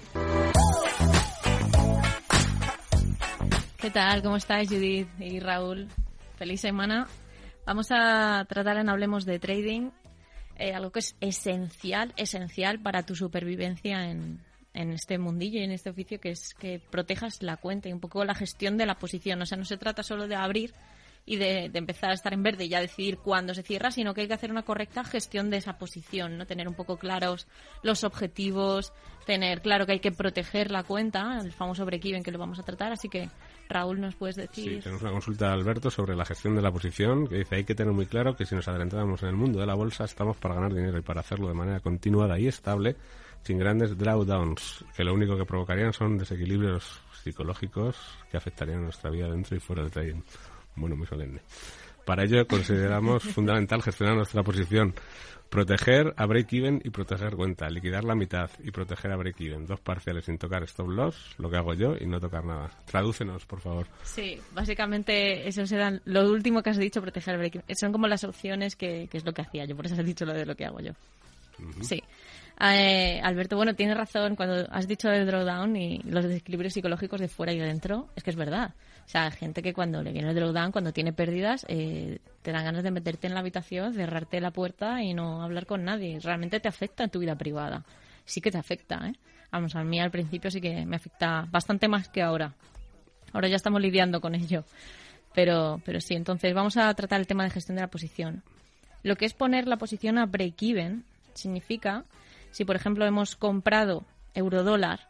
¿Qué 3.87 3.93
tal? 3.93 4.21
¿Cómo 4.21 4.35
estáis, 4.35 4.67
Judith 4.67 5.07
y 5.17 5.39
Raúl? 5.39 5.87
Feliz 6.35 6.59
semana. 6.59 7.07
Vamos 7.65 7.87
a 7.89 8.43
tratar 8.49 8.75
en 8.75 8.89
Hablemos 8.89 9.23
de 9.23 9.39
Trading 9.39 9.91
eh, 10.57 10.73
algo 10.73 10.91
que 10.91 10.99
es 10.99 11.15
esencial, 11.21 12.13
esencial 12.17 12.81
para 12.81 13.03
tu 13.03 13.15
supervivencia 13.15 14.11
en, 14.11 14.41
en 14.73 14.91
este 14.91 15.17
mundillo 15.17 15.61
y 15.61 15.63
en 15.63 15.71
este 15.71 15.89
oficio, 15.89 16.19
que 16.19 16.31
es 16.31 16.53
que 16.53 16.81
protejas 16.81 17.41
la 17.41 17.55
cuenta 17.55 17.87
y 17.87 17.93
un 17.93 18.01
poco 18.01 18.25
la 18.25 18.35
gestión 18.35 18.75
de 18.75 18.85
la 18.85 18.95
posición. 18.95 19.41
O 19.41 19.45
sea, 19.45 19.57
no 19.57 19.63
se 19.63 19.77
trata 19.77 20.03
solo 20.03 20.27
de 20.27 20.35
abrir 20.35 20.73
y 21.27 21.35
de, 21.35 21.69
empezar 21.73 22.09
a 22.11 22.13
estar 22.13 22.33
en 22.33 22.41
verde 22.41 22.65
y 22.65 22.69
ya 22.69 22.79
decidir 22.79 23.17
cuándo 23.17 23.53
se 23.53 23.61
cierra, 23.61 23.91
sino 23.91 24.13
que 24.13 24.21
hay 24.21 24.27
que 24.27 24.33
hacer 24.33 24.49
una 24.49 24.63
correcta 24.63 25.03
gestión 25.03 25.49
de 25.49 25.57
esa 25.57 25.77
posición, 25.77 26.37
no 26.37 26.45
tener 26.45 26.69
un 26.69 26.73
poco 26.73 26.97
claros 26.97 27.47
los 27.83 28.05
objetivos, 28.05 28.93
tener 29.25 29.61
claro 29.61 29.85
que 29.85 29.91
hay 29.91 29.99
que 29.99 30.13
proteger 30.13 30.71
la 30.71 30.83
cuenta, 30.83 31.39
el 31.43 31.51
famoso 31.51 31.85
break-even 31.85 32.23
que 32.23 32.31
lo 32.31 32.39
vamos 32.39 32.59
a 32.59 32.63
tratar, 32.63 32.93
así 32.93 33.09
que 33.09 33.29
Raúl, 33.69 33.99
¿nos 33.99 34.15
puedes 34.15 34.35
decir? 34.35 34.75
Sí, 34.75 34.79
tenemos 34.79 35.01
una 35.01 35.11
consulta 35.11 35.47
de 35.47 35.53
Alberto 35.53 35.91
sobre 35.91 36.15
la 36.15 36.25
gestión 36.25 36.55
de 36.55 36.61
la 36.61 36.71
posición, 36.71 37.27
que 37.27 37.37
dice 37.37 37.55
hay 37.55 37.63
que 37.63 37.75
tener 37.75 37.93
muy 37.93 38.05
claro 38.05 38.35
que 38.35 38.45
si 38.45 38.55
nos 38.55 38.67
adelantamos 38.67 39.21
en 39.23 39.29
el 39.29 39.35
mundo 39.35 39.59
de 39.59 39.65
la 39.65 39.75
bolsa 39.75 40.05
estamos 40.05 40.37
para 40.37 40.55
ganar 40.55 40.73
dinero 40.73 40.97
y 40.97 41.01
para 41.01 41.21
hacerlo 41.21 41.47
de 41.47 41.53
manera 41.53 41.79
continuada 41.79 42.39
y 42.39 42.47
estable, 42.47 42.95
sin 43.43 43.57
grandes 43.57 43.97
drawdowns, 43.97 44.85
que 44.95 45.03
lo 45.03 45.13
único 45.13 45.37
que 45.37 45.45
provocarían 45.45 45.93
son 45.93 46.17
desequilibrios 46.17 47.01
psicológicos 47.23 47.97
que 48.31 48.37
afectarían 48.37 48.83
nuestra 48.83 49.09
vida 49.09 49.29
dentro 49.29 49.55
y 49.55 49.59
fuera 49.59 49.83
del 49.83 49.91
trading 49.91 50.21
bueno, 50.77 50.95
muy 50.95 51.07
solemne. 51.07 51.41
Para 52.07 52.23
ello 52.23 52.47
consideramos 52.47 53.21
fundamental 53.21 53.81
gestionar 53.81 54.15
nuestra 54.15 54.41
posición, 54.41 54.93
proteger 55.49 56.13
a 56.15 56.25
break-even 56.25 56.79
y 56.85 56.89
proteger 56.89 57.35
cuenta, 57.35 57.69
liquidar 57.69 58.05
la 58.05 58.15
mitad 58.15 58.49
y 58.63 58.71
proteger 58.71 59.11
a 59.11 59.17
break-even, 59.17 59.65
dos 59.65 59.81
parciales 59.81 60.23
sin 60.23 60.37
tocar 60.37 60.63
stop 60.63 60.87
loss, 60.87 61.35
lo 61.37 61.49
que 61.49 61.57
hago 61.57 61.73
yo, 61.73 61.97
y 61.99 62.05
no 62.05 62.21
tocar 62.21 62.45
nada. 62.45 62.71
Tradúcenos, 62.85 63.45
por 63.45 63.59
favor. 63.59 63.87
Sí, 64.03 64.39
básicamente 64.53 65.49
eso 65.49 65.67
será 65.67 65.99
lo 66.05 66.31
último 66.31 66.63
que 66.63 66.69
has 66.69 66.77
dicho, 66.77 67.01
proteger 67.01 67.35
a 67.35 67.39
break-even. 67.39 67.75
Son 67.75 67.91
como 67.91 68.07
las 68.07 68.23
opciones 68.23 68.77
que, 68.77 69.09
es 69.11 69.25
lo 69.25 69.33
que 69.33 69.41
hacía 69.41 69.65
yo, 69.65 69.75
por 69.75 69.85
eso 69.85 69.95
has 69.95 70.05
dicho 70.05 70.25
lo 70.25 70.33
de 70.33 70.45
lo 70.45 70.55
que 70.55 70.63
hago 70.63 70.79
yo. 70.79 70.93
Sí. 71.81 72.01
Eh, 72.59 73.21
Alberto, 73.23 73.55
bueno, 73.55 73.75
tienes 73.75 73.95
razón 73.95 74.35
cuando 74.35 74.67
has 74.71 74.87
dicho 74.87 75.11
el 75.11 75.27
drawdown 75.27 75.75
y 75.75 75.99
los 75.99 76.23
desequilibrios 76.25 76.73
psicológicos 76.73 77.19
de 77.19 77.27
fuera 77.27 77.53
y 77.53 77.59
de 77.59 77.65
dentro, 77.65 78.09
es 78.15 78.23
que 78.23 78.31
es 78.31 78.35
verdad. 78.35 78.73
O 79.05 79.09
sea, 79.09 79.29
gente 79.29 79.61
que 79.61 79.73
cuando 79.73 80.01
le 80.01 80.11
viene 80.11 80.29
el 80.29 80.35
drawdown, 80.35 80.71
cuando 80.71 80.91
tiene 80.91 81.13
pérdidas, 81.13 81.65
eh, 81.69 82.17
te 82.41 82.51
dan 82.51 82.65
ganas 82.65 82.83
de 82.83 82.91
meterte 82.91 83.27
en 83.27 83.35
la 83.35 83.41
habitación, 83.41 83.93
cerrarte 83.93 84.41
la 84.41 84.51
puerta 84.51 85.03
y 85.03 85.13
no 85.13 85.43
hablar 85.43 85.65
con 85.67 85.83
nadie. 85.83 86.19
Realmente 86.19 86.59
te 86.59 86.67
afecta 86.67 87.03
en 87.03 87.11
tu 87.11 87.19
vida 87.19 87.35
privada. 87.35 87.85
Sí 88.25 88.41
que 88.41 88.51
te 88.51 88.57
afecta, 88.57 89.07
¿eh? 89.07 89.13
Vamos, 89.51 89.75
a 89.75 89.83
mí 89.83 89.99
al 89.99 90.11
principio 90.11 90.51
sí 90.51 90.59
que 90.59 90.85
me 90.85 90.97
afecta 90.97 91.47
bastante 91.49 91.87
más 91.87 92.09
que 92.09 92.21
ahora. 92.21 92.53
Ahora 93.33 93.47
ya 93.47 93.55
estamos 93.55 93.81
lidiando 93.81 94.19
con 94.19 94.35
ello. 94.35 94.65
Pero, 95.33 95.79
pero 95.85 96.01
sí, 96.01 96.15
entonces 96.15 96.53
vamos 96.53 96.75
a 96.75 96.93
tratar 96.95 97.19
el 97.19 97.27
tema 97.27 97.43
de 97.43 97.51
gestión 97.51 97.75
de 97.75 97.81
la 97.81 97.89
posición. 97.89 98.43
Lo 99.03 99.15
que 99.15 99.25
es 99.25 99.33
poner 99.33 99.67
la 99.67 99.77
posición 99.77 100.17
a 100.17 100.25
break-even 100.25 101.05
significa 101.33 102.03
si, 102.51 102.65
por 102.65 102.75
ejemplo, 102.75 103.05
hemos 103.05 103.35
comprado 103.35 104.05
euro-dólar 104.33 105.07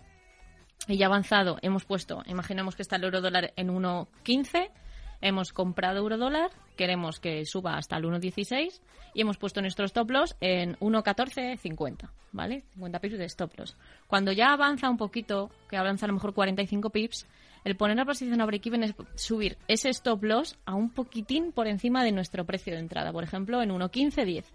y 0.88 0.98
ya 0.98 1.08
avanzado, 1.08 1.58
hemos 1.62 1.86
puesto, 1.86 2.24
imaginemos 2.28 2.76
que 2.76 2.82
está 2.82 2.96
el 2.96 3.04
euro-dólar 3.04 3.54
en 3.56 3.70
1.15, 3.70 4.70
hemos 5.22 5.52
comprado 5.52 6.00
euro-dólar, 6.00 6.52
queremos 6.76 7.20
que 7.20 7.46
suba 7.46 7.78
hasta 7.78 7.98
el 7.98 8.06
1.16 8.06 8.82
y 9.14 9.22
hemos 9.22 9.38
puesto 9.38 9.62
nuestro 9.62 9.86
stop 9.86 10.12
loss 10.12 10.36
en 10.40 10.78
1.1450, 10.78 12.10
¿vale? 12.32 12.64
50 12.74 13.00
pips 13.00 13.18
de 13.18 13.26
stop 13.26 13.58
loss. 13.58 13.76
Cuando 14.08 14.32
ya 14.32 14.54
avanza 14.54 14.90
un 14.90 14.98
poquito, 14.98 15.50
que 15.70 15.78
avanza 15.78 16.06
a 16.06 16.08
lo 16.08 16.14
mejor 16.14 16.34
45 16.34 16.90
pips, 16.92 17.28
el 17.66 17.76
poner 17.76 17.98
la 17.98 18.06
posición 18.06 18.40
a 18.40 18.46
break-even 18.46 18.84
es 18.84 18.96
subir 19.16 19.58
ese 19.68 19.90
stop 19.90 20.24
loss 20.24 20.58
a 20.66 20.76
un 20.76 20.90
poquitín 20.90 21.52
por 21.52 21.68
encima 21.68 22.04
de 22.04 22.14
nuestro 22.14 22.46
precio 22.46 22.74
de 22.74 22.80
entrada, 22.80 23.12
por 23.12 23.24
ejemplo, 23.24 23.62
en 23.62 23.72
1.1510. 23.72 24.46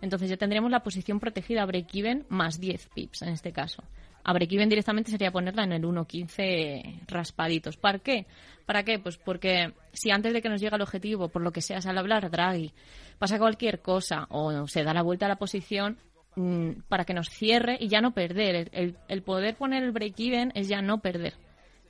Entonces 0.00 0.28
ya 0.28 0.36
tendríamos 0.36 0.70
la 0.70 0.82
posición 0.82 1.20
protegida 1.20 1.62
a 1.62 1.66
break-even 1.66 2.26
más 2.28 2.60
10 2.60 2.88
pips 2.94 3.22
en 3.22 3.30
este 3.30 3.52
caso. 3.52 3.82
A 4.28 4.32
break-even 4.32 4.68
directamente 4.68 5.10
sería 5.10 5.30
ponerla 5.30 5.62
en 5.62 5.72
el 5.72 5.84
1.15 5.84 7.06
raspaditos. 7.06 7.76
¿Para 7.76 8.00
qué? 8.00 8.26
¿Para 8.66 8.82
qué? 8.82 8.98
Pues 8.98 9.18
porque 9.18 9.72
si 9.92 10.10
antes 10.10 10.32
de 10.32 10.42
que 10.42 10.48
nos 10.48 10.60
llegue 10.60 10.74
el 10.74 10.82
objetivo, 10.82 11.28
por 11.28 11.42
lo 11.42 11.52
que 11.52 11.60
sea, 11.60 11.78
al 11.86 11.96
hablar 11.96 12.28
Draghi, 12.28 12.72
pasa 13.18 13.38
cualquier 13.38 13.80
cosa 13.80 14.26
o 14.30 14.66
se 14.66 14.82
da 14.82 14.92
la 14.92 15.02
vuelta 15.02 15.26
a 15.26 15.28
la 15.28 15.36
posición, 15.36 15.98
mm, 16.34 16.70
para 16.88 17.04
que 17.04 17.14
nos 17.14 17.30
cierre 17.30 17.76
y 17.78 17.86
ya 17.86 18.00
no 18.00 18.14
perder. 18.14 18.68
El, 18.72 18.96
el 19.06 19.22
poder 19.22 19.54
poner 19.54 19.84
el 19.84 19.92
break-even 19.92 20.50
es 20.56 20.66
ya 20.66 20.82
no 20.82 20.98
perder. 21.00 21.34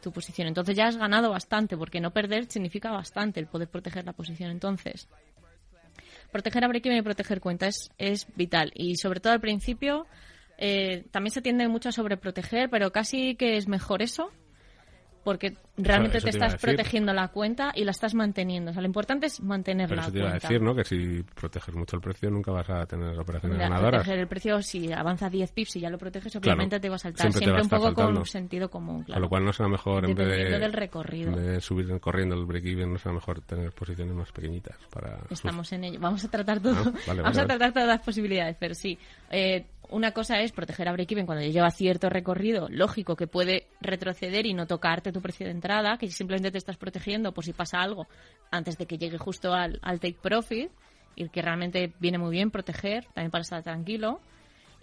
tu 0.03 0.13
posición. 0.13 0.47
Entonces 0.47 0.77
ya 0.77 0.87
has 0.87 0.99
ganado 0.99 1.31
bastante, 1.31 1.77
porque 1.77 2.01
no 2.01 2.13
perder 2.13 2.45
significa 2.51 2.93
bastante 2.93 3.41
el 3.41 3.47
poder 3.47 3.69
proteger 3.69 4.05
la 4.05 4.13
posición. 4.13 4.51
Entonces, 4.51 5.09
proteger 6.37 6.65
a 6.65 6.69
break 6.69 6.87
y 6.87 7.03
proteger 7.03 7.41
cuentas 7.41 7.91
es, 7.97 8.27
vital. 8.37 8.71
Y 8.75 8.97
sobre 8.97 9.21
todo 9.21 9.33
al 9.33 9.41
principio, 9.41 10.07
eh, 10.59 11.07
también 11.11 11.33
se 11.33 11.41
tiende 11.41 11.67
mucho 11.69 11.89
a 11.89 11.93
sobreproteger, 11.93 12.69
pero 12.69 12.93
casi 12.93 13.37
que 13.37 13.57
es 13.57 13.69
mejor 13.69 14.03
eso 14.03 14.31
porque 15.25 15.57
realmente 15.77 16.21
te, 16.21 16.31
estás 16.31 16.57
protegiendo 16.57 17.13
la 17.13 17.29
cuenta 17.29 17.73
y 17.75 17.85
la 17.85 17.91
estás 17.91 18.15
manteniendo. 18.15 18.71
O 18.71 18.75
sea, 18.75 18.83
lo 18.83 18.87
importante 18.87 19.27
es 19.27 19.41
mantener 19.41 19.89
Pero 19.89 19.97
la 19.97 20.03
eso 20.03 20.13
te 20.13 20.19
iba 20.19 20.31
a 20.31 20.35
decir, 20.35 20.63
¿no? 20.63 20.75
Que 20.75 20.85
si 20.85 21.23
proteges 21.23 21.75
mucho 21.75 21.97
el 21.97 22.03
precio 22.03 22.31
nunca 22.31 22.53
vas 22.53 22.69
a 22.71 22.87
tener 22.87 23.19
operaciones 23.19 23.57
Mira, 23.57 23.69
ganadoras. 23.69 24.01
Proteger 24.01 24.21
el 24.21 24.29
precio, 24.29 24.63
si 24.63 24.93
avanza 24.93 25.29
10 25.29 25.53
pips 25.53 25.77
y 25.77 25.81
ya 25.81 25.91
lo 25.91 25.99
proteges, 25.99 26.35
obviamente 26.37 26.81
te 26.81 26.89
va 26.89 26.97
a 26.97 26.99
saltar. 26.99 27.33
Siempre, 27.33 27.61
un 27.61 27.69
poco 27.69 27.95
con 27.95 28.27
sentido 28.27 28.71
común, 28.71 29.03
claro. 29.05 29.17
Con 29.17 29.23
lo 29.23 29.29
cual 29.29 29.45
no 29.45 29.53
será 29.53 29.69
mejor, 29.69 30.05
en 30.05 30.15
vez 30.15 30.29
de, 30.29 30.59
del 30.59 30.73
recorrido. 30.73 31.31
En 31.31 31.37
vez 31.37 31.47
de 31.47 31.61
subir 31.61 31.87
corriendo 32.01 32.35
el 32.35 32.47
break-even, 32.47 32.93
no 32.93 32.99
será 32.99 33.15
mejor 33.15 33.41
tener 33.43 33.73
posiciones 33.73 34.15
más 34.15 34.33
pequeñitas 34.33 34.77
para... 34.91 35.19
Estamos 35.31 35.73
en 35.73 35.85
ello. 35.85 36.01
Vamos 36.01 36.25
a 36.25 36.29
tratar 36.29 36.61
todo. 36.61 36.93
Ah, 37.09 37.15
vamos 37.15 37.39
a 37.39 37.47
tratar 37.47 37.73
todas 37.73 37.89
las 37.89 38.01
posibilidades, 38.01 38.57
pero 38.59 38.75
sí. 38.75 38.99
Eh, 39.31 39.67
una 39.91 40.13
cosa 40.13 40.41
es 40.41 40.53
proteger 40.53 40.89
a 40.89 40.93
break-even 40.93 41.27
cuando 41.27 41.45
ya 41.45 41.51
lleva 41.51 41.71
cierto 41.71 42.09
recorrido, 42.09 42.69
lógico 42.71 43.17
que 43.17 43.27
puede 43.27 43.67
retroceder 43.81 44.47
y 44.47 44.55
no 44.55 44.67
tocarte 44.67 45.13
tu 45.13 45.21
precio 45.21 45.47
de 45.47 45.53
entrada, 45.53 45.66
que 45.99 46.11
simplemente 46.11 46.51
te 46.51 46.59
estás 46.59 46.77
protegiendo 46.77 47.33
por 47.33 47.45
si 47.45 47.53
pasa 47.53 47.81
algo 47.81 48.07
antes 48.51 48.79
de 48.79 48.87
que 48.87 48.99
llegue 48.99 49.19
justo 49.19 49.53
al, 49.53 49.81
take 49.81 50.19
profit, 50.21 50.71
y 51.15 51.29
que 51.29 51.43
realmente 51.43 51.93
viene 51.99 52.19
muy 52.19 52.31
bien 52.31 52.51
proteger, 52.51 53.07
también 53.15 53.31
para 53.31 53.43
estar 53.43 53.63
tranquilo. 53.63 54.21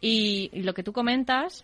Y, 0.02 0.50
lo 0.62 0.74
que 0.74 0.84
tú 0.84 0.92
comentas, 0.92 1.64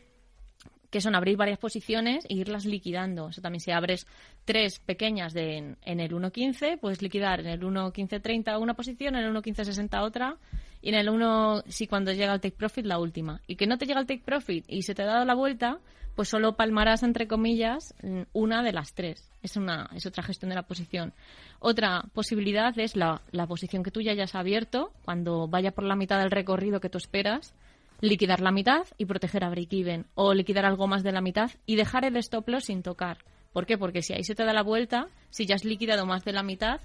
que 0.90 1.02
son 1.02 1.16
abrir 1.16 1.38
varias 1.38 1.60
posiciones 1.60 2.26
e 2.30 2.36
irlas 2.36 2.66
liquidando. 2.66 3.30
Eso 3.30 3.42
también 3.42 3.60
si 3.60 3.72
abres 3.72 4.08
tres 4.46 4.80
pequeñas 4.80 5.34
de, 5.34 5.76
en, 5.82 6.00
el 6.00 6.12
1.15, 6.12 6.80
puedes 6.80 7.02
liquidar 7.02 7.42
en 7.42 7.48
el 7.48 7.62
1.15.30 7.62 8.60
una 8.60 8.74
posición, 8.76 9.16
en 9.16 9.26
el 9.26 9.34
1.15.60 9.34 10.02
otra 10.02 10.38
y 10.82 10.90
en 10.90 10.96
el 10.96 11.10
1, 11.10 11.64
si 11.68 11.88
cuando 11.88 12.14
llega 12.14 12.34
el 12.34 12.42
take 12.42 12.56
profit, 12.56 12.86
la 12.86 13.00
última. 13.00 13.42
Y 13.48 13.56
que 13.56 13.68
no 13.68 13.78
te 13.78 13.86
llega 13.86 14.00
el 14.00 14.08
take 14.08 14.24
profit 14.24 14.66
y 14.68 14.84
se 14.84 14.96
te 14.96 15.04
ha 15.04 15.08
dado 15.08 15.26
la 15.26 15.36
vuelta, 15.36 15.80
pues 16.20 16.28
solo 16.28 16.58
palmarás, 16.58 17.04
entre 17.04 17.30
comillas, 17.30 17.96
una 18.34 18.62
de 18.62 18.74
las 18.74 18.94
tres. 18.94 19.32
Es, 19.42 19.56
una, 19.56 19.90
es 19.96 20.06
otra 20.06 20.22
gestión 20.22 20.50
de 20.50 20.56
la 20.56 20.64
posición. 20.64 21.14
Otra 21.60 22.04
posibilidad 22.14 22.78
es 22.78 22.98
la, 22.98 23.22
la 23.32 23.48
posición 23.48 23.84
que 23.84 23.92
tú 23.92 24.02
ya 24.02 24.12
hayas 24.12 24.36
abierto, 24.36 24.92
cuando 25.06 25.48
vaya 25.48 25.72
por 25.72 25.86
la 25.86 25.96
mitad 25.96 26.20
del 26.20 26.30
recorrido 26.30 26.82
que 26.82 26.90
tú 26.90 26.98
esperas, 26.98 27.54
liquidar 28.02 28.42
la 28.42 28.52
mitad 28.52 28.86
y 28.98 29.06
proteger 29.06 29.46
a 29.46 29.50
break-even. 29.50 30.08
O 30.14 30.34
liquidar 30.34 30.66
algo 30.66 30.88
más 30.88 31.04
de 31.04 31.14
la 31.14 31.22
mitad 31.22 31.52
y 31.66 31.78
dejar 31.78 32.04
el 32.04 32.18
stop 32.18 32.50
loss 32.50 32.66
sin 32.66 32.84
tocar. 32.84 33.20
¿Por 33.54 33.66
qué? 33.66 33.78
Porque 33.78 34.02
si 34.02 34.12
ahí 34.12 34.26
se 34.26 34.36
te 34.36 34.44
da 34.44 34.52
la 34.52 34.62
vuelta, 34.62 35.08
si 35.30 35.46
ya 35.46 35.56
has 35.56 35.64
liquidado 35.64 36.06
más 36.06 36.26
de 36.26 36.34
la 36.34 36.44
mitad, 36.44 36.82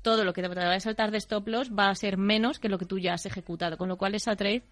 todo 0.00 0.24
lo 0.24 0.32
que 0.32 0.40
te 0.40 0.48
vaya 0.48 0.72
a 0.72 0.80
saltar 0.80 1.10
de 1.10 1.18
stop 1.18 1.46
loss 1.46 1.70
va 1.78 1.90
a 1.90 1.94
ser 1.94 2.16
menos 2.16 2.58
que 2.58 2.70
lo 2.70 2.78
que 2.78 2.86
tú 2.86 2.98
ya 2.98 3.12
has 3.12 3.26
ejecutado, 3.26 3.76
con 3.76 3.90
lo 3.90 3.98
cual 3.98 4.14
esa 4.14 4.34
trade 4.34 4.62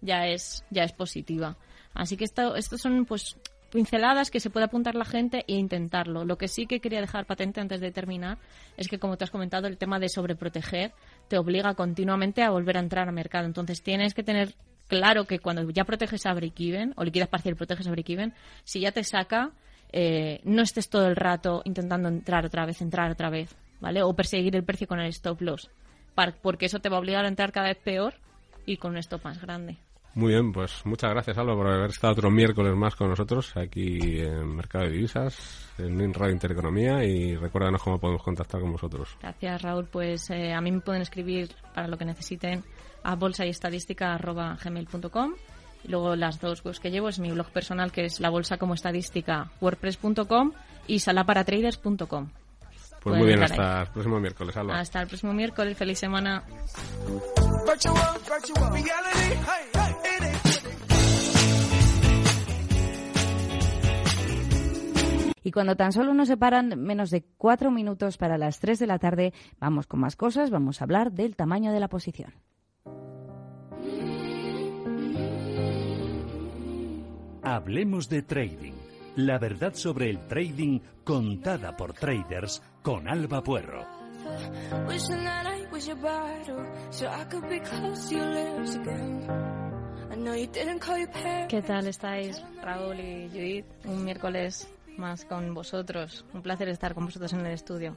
ya 0.00 0.28
es, 0.28 0.64
ya 0.70 0.84
es 0.84 0.94
positiva. 0.94 1.58
Así 1.92 2.16
que 2.16 2.24
esto, 2.24 2.56
estos 2.56 2.80
son 2.80 3.06
pues 3.06 3.36
pinceladas 3.70 4.30
que 4.30 4.40
se 4.40 4.50
puede 4.50 4.66
apuntar 4.66 4.94
la 4.94 5.04
gente 5.04 5.44
e 5.48 5.54
intentarlo. 5.54 6.24
Lo 6.24 6.38
que 6.38 6.48
sí 6.48 6.66
que 6.66 6.80
quería 6.80 7.00
dejar 7.00 7.26
patente 7.26 7.60
antes 7.60 7.80
de 7.80 7.92
terminar 7.92 8.38
es 8.76 8.88
que, 8.88 8.98
como 8.98 9.16
te 9.16 9.24
has 9.24 9.30
comentado, 9.30 9.66
el 9.66 9.78
tema 9.78 9.98
de 9.98 10.08
sobreproteger 10.08 10.92
te 11.28 11.38
obliga 11.38 11.74
continuamente 11.74 12.42
a 12.42 12.50
volver 12.50 12.76
a 12.76 12.80
entrar 12.80 13.08
al 13.08 13.14
mercado. 13.14 13.46
Entonces 13.46 13.82
tienes 13.82 14.14
que 14.14 14.22
tener 14.22 14.54
claro 14.88 15.24
que 15.24 15.38
cuando 15.38 15.68
ya 15.70 15.84
proteges 15.84 16.26
a 16.26 16.34
break-even 16.34 16.94
o 16.96 17.04
liquidas 17.04 17.28
parcial 17.28 17.56
proteges 17.56 17.86
a 17.86 17.90
break-even, 17.90 18.32
si 18.64 18.80
ya 18.80 18.92
te 18.92 19.04
saca, 19.04 19.50
eh, 19.92 20.40
no 20.44 20.62
estés 20.62 20.88
todo 20.88 21.06
el 21.06 21.16
rato 21.16 21.62
intentando 21.64 22.08
entrar 22.08 22.46
otra 22.46 22.66
vez, 22.66 22.80
entrar 22.80 23.10
otra 23.10 23.30
vez. 23.30 23.56
¿vale? 23.80 24.02
O 24.02 24.14
perseguir 24.14 24.56
el 24.56 24.64
precio 24.64 24.86
con 24.86 25.00
el 25.00 25.08
stop 25.08 25.40
loss, 25.40 25.70
porque 26.42 26.66
eso 26.66 26.80
te 26.80 26.88
va 26.88 26.96
a 26.96 27.00
obligar 27.00 27.24
a 27.24 27.28
entrar 27.28 27.52
cada 27.52 27.68
vez 27.68 27.78
peor 27.78 28.14
y 28.64 28.76
con 28.78 28.92
un 28.92 28.98
stop 28.98 29.24
más 29.24 29.40
grande. 29.40 29.78
Muy 30.16 30.32
bien, 30.32 30.50
pues 30.50 30.80
muchas 30.86 31.10
gracias, 31.10 31.36
Alba, 31.36 31.54
por 31.54 31.66
haber 31.66 31.90
estado 31.90 32.14
otro 32.14 32.30
miércoles 32.30 32.74
más 32.74 32.96
con 32.96 33.10
nosotros 33.10 33.54
aquí 33.54 33.98
en 34.22 34.56
Mercado 34.56 34.86
de 34.86 34.92
Divisas, 34.92 35.68
en 35.76 36.14
Radio 36.14 36.32
Intereconomía 36.32 37.04
y 37.04 37.36
recuérdanos 37.36 37.82
cómo 37.82 38.00
podemos 38.00 38.22
contactar 38.22 38.62
con 38.62 38.72
vosotros. 38.72 39.14
Gracias, 39.20 39.60
Raúl. 39.60 39.84
Pues 39.92 40.30
eh, 40.30 40.54
a 40.54 40.62
mí 40.62 40.72
me 40.72 40.80
pueden 40.80 41.02
escribir 41.02 41.50
para 41.74 41.86
lo 41.86 41.98
que 41.98 42.06
necesiten 42.06 42.64
a 43.02 43.14
bolsa 43.14 43.44
y 43.44 43.50
estadística 43.50 44.16
gmail.com 44.16 45.34
y 45.84 45.88
luego 45.88 46.16
las 46.16 46.40
dos 46.40 46.64
webs 46.64 46.80
que 46.80 46.90
llevo 46.90 47.10
es 47.10 47.18
mi 47.18 47.30
blog 47.30 47.50
personal 47.50 47.92
que 47.92 48.06
es 48.06 48.18
la 48.18 48.30
bolsa 48.30 48.56
como 48.56 48.72
estadística 48.72 49.50
wordpress.com 49.60 50.52
y 50.86 51.00
salaparatraders.com. 51.00 52.30
Pues 53.02 53.18
muy 53.18 53.26
bien, 53.26 53.42
hasta 53.42 53.82
el 53.82 53.88
próximo 53.88 54.18
miércoles, 54.18 54.56
Alba. 54.56 54.78
Hasta 54.78 55.02
el 55.02 55.08
próximo 55.08 55.34
miércoles, 55.34 55.76
feliz 55.76 55.98
semana. 55.98 56.42
Y 65.46 65.52
cuando 65.52 65.76
tan 65.76 65.92
solo 65.92 66.12
nos 66.12 66.26
separan 66.26 66.76
menos 66.76 67.10
de 67.10 67.22
cuatro 67.22 67.70
minutos 67.70 68.16
para 68.16 68.36
las 68.36 68.58
tres 68.58 68.80
de 68.80 68.88
la 68.88 68.98
tarde, 68.98 69.32
vamos 69.60 69.86
con 69.86 70.00
más 70.00 70.16
cosas, 70.16 70.50
vamos 70.50 70.80
a 70.80 70.84
hablar 70.84 71.12
del 71.12 71.36
tamaño 71.36 71.70
de 71.70 71.78
la 71.78 71.86
posición. 71.86 72.34
Hablemos 77.44 78.08
de 78.08 78.22
trading. 78.22 78.72
La 79.14 79.38
verdad 79.38 79.74
sobre 79.74 80.10
el 80.10 80.18
trading 80.26 80.80
contada 81.04 81.76
por 81.76 81.92
traders 81.92 82.60
con 82.82 83.06
Alba 83.06 83.40
Puerro. 83.44 83.86
¿Qué 91.48 91.62
tal 91.62 91.86
estáis, 91.86 92.44
Raúl 92.60 92.98
y 92.98 93.28
Judith? 93.28 93.66
Un 93.84 94.04
miércoles 94.04 94.75
más 94.98 95.24
con 95.24 95.54
vosotros. 95.54 96.24
Un 96.32 96.42
placer 96.42 96.68
estar 96.68 96.94
con 96.94 97.06
vosotros 97.06 97.32
en 97.32 97.40
el 97.40 97.52
estudio. 97.52 97.96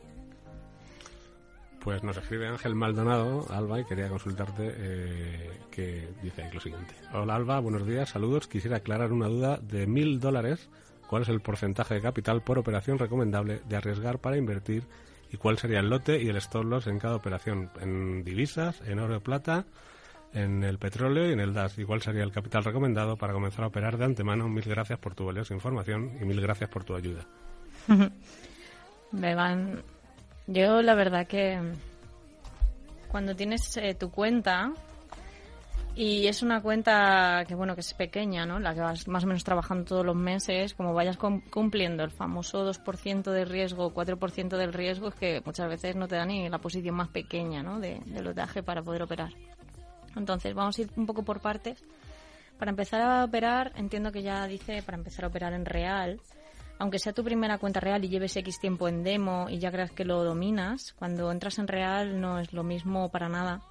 Pues 1.81 2.03
nos 2.03 2.17
escribe 2.17 2.47
Ángel 2.47 2.75
Maldonado, 2.75 3.45
Alba, 3.49 3.79
y 3.79 3.85
quería 3.85 4.09
consultarte 4.09 4.73
eh, 4.75 5.59
que 5.71 6.09
dice 6.21 6.49
lo 6.53 6.59
siguiente. 6.59 6.93
Hola 7.13 7.35
Alba, 7.35 7.59
buenos 7.61 7.87
días, 7.87 8.09
saludos. 8.09 8.47
Quisiera 8.47 8.77
aclarar 8.77 9.13
una 9.13 9.27
duda 9.27 9.57
de 9.57 9.87
mil 9.87 10.19
dólares. 10.19 10.69
¿Cuál 11.07 11.23
es 11.23 11.29
el 11.29 11.39
porcentaje 11.39 11.95
de 11.95 12.01
capital 12.01 12.41
por 12.41 12.59
operación 12.59 12.99
recomendable 12.99 13.61
de 13.67 13.75
arriesgar 13.77 14.19
para 14.19 14.37
invertir 14.37 14.83
y 15.31 15.37
cuál 15.37 15.57
sería 15.57 15.79
el 15.79 15.89
lote 15.89 16.21
y 16.21 16.27
el 16.27 16.35
stop 16.37 16.65
loss 16.65 16.87
en 16.87 16.99
cada 16.99 17.15
operación, 17.15 17.71
en 17.79 18.23
divisas, 18.23 18.81
en 18.81 18.99
oro 18.99 19.15
y 19.15 19.19
plata, 19.19 19.65
en 20.33 20.63
el 20.63 20.77
petróleo 20.77 21.29
y 21.29 21.33
en 21.33 21.39
el 21.39 21.53
DAS. 21.53 21.77
¿Y 21.77 21.85
cuál 21.85 22.01
sería 22.01 22.23
el 22.23 22.31
capital 22.31 22.63
recomendado 22.63 23.17
para 23.17 23.33
comenzar 23.33 23.63
a 23.63 23.67
operar 23.67 23.97
de 23.97 24.05
antemano? 24.05 24.47
Mil 24.47 24.63
gracias 24.65 24.99
por 24.99 25.15
tu 25.15 25.25
valiosa 25.25 25.53
información 25.53 26.11
y 26.21 26.25
mil 26.25 26.41
gracias 26.41 26.69
por 26.69 26.83
tu 26.83 26.95
ayuda. 26.95 27.25
van 29.11 29.81
yo 30.47 30.81
la 30.81 30.95
verdad 30.95 31.27
que 31.27 31.59
cuando 33.07 33.35
tienes 33.35 33.77
eh, 33.77 33.95
tu 33.95 34.11
cuenta 34.11 34.71
y 35.95 36.27
es 36.27 36.43
una 36.43 36.61
cuenta 36.61 37.43
que 37.47 37.55
bueno 37.55 37.75
que 37.75 37.81
es 37.81 37.93
pequeña, 37.93 38.45
¿no? 38.45 38.59
La 38.59 38.73
que 38.73 38.79
vas 38.79 39.07
más 39.07 39.23
o 39.23 39.27
menos 39.27 39.43
trabajando 39.43 39.85
todos 39.85 40.05
los 40.05 40.15
meses, 40.15 40.73
como 40.73 40.93
vayas 40.93 41.17
cumpliendo 41.17 42.03
el 42.03 42.11
famoso 42.11 42.65
2% 42.65 43.31
de 43.31 43.45
riesgo, 43.45 43.93
4% 43.93 44.57
del 44.57 44.73
riesgo, 44.73 45.09
es 45.09 45.15
que 45.15 45.41
muchas 45.43 45.67
veces 45.67 45.95
no 45.95 46.07
te 46.07 46.15
da 46.15 46.25
ni 46.25 46.47
la 46.47 46.59
posición 46.59 46.95
más 46.95 47.09
pequeña, 47.09 47.63
¿no? 47.63 47.79
De, 47.79 47.99
de 48.05 48.21
lotaje 48.21 48.63
para 48.63 48.81
poder 48.81 49.03
operar. 49.03 49.31
Entonces, 50.19 50.53
vamos 50.53 50.77
a 50.77 50.81
ir 50.81 50.89
un 50.95 51.05
poco 51.05 51.23
por 51.23 51.39
partes. 51.41 51.83
Para 52.59 52.71
empezar 52.71 53.01
a 53.01 53.23
operar, 53.23 53.71
entiendo 53.75 54.11
que 54.11 54.21
ya 54.21 54.45
dice 54.45 54.83
para 54.83 54.97
empezar 54.97 55.25
a 55.25 55.29
operar 55.29 55.53
en 55.53 55.65
real, 55.65 56.19
aunque 56.77 56.99
sea 56.99 57.13
tu 57.13 57.23
primera 57.23 57.57
cuenta 57.57 57.79
real 57.79 58.03
y 58.03 58.09
lleves 58.09 58.35
X 58.35 58.59
tiempo 58.59 58.87
en 58.87 59.03
demo 59.03 59.47
y 59.49 59.59
ya 59.59 59.71
creas 59.71 59.91
que 59.91 60.05
lo 60.05 60.23
dominas, 60.23 60.93
cuando 60.93 61.31
entras 61.31 61.57
en 61.59 61.67
real 61.67 62.21
no 62.21 62.39
es 62.39 62.53
lo 62.53 62.63
mismo 62.63 63.09
para 63.09 63.29
nada 63.29 63.61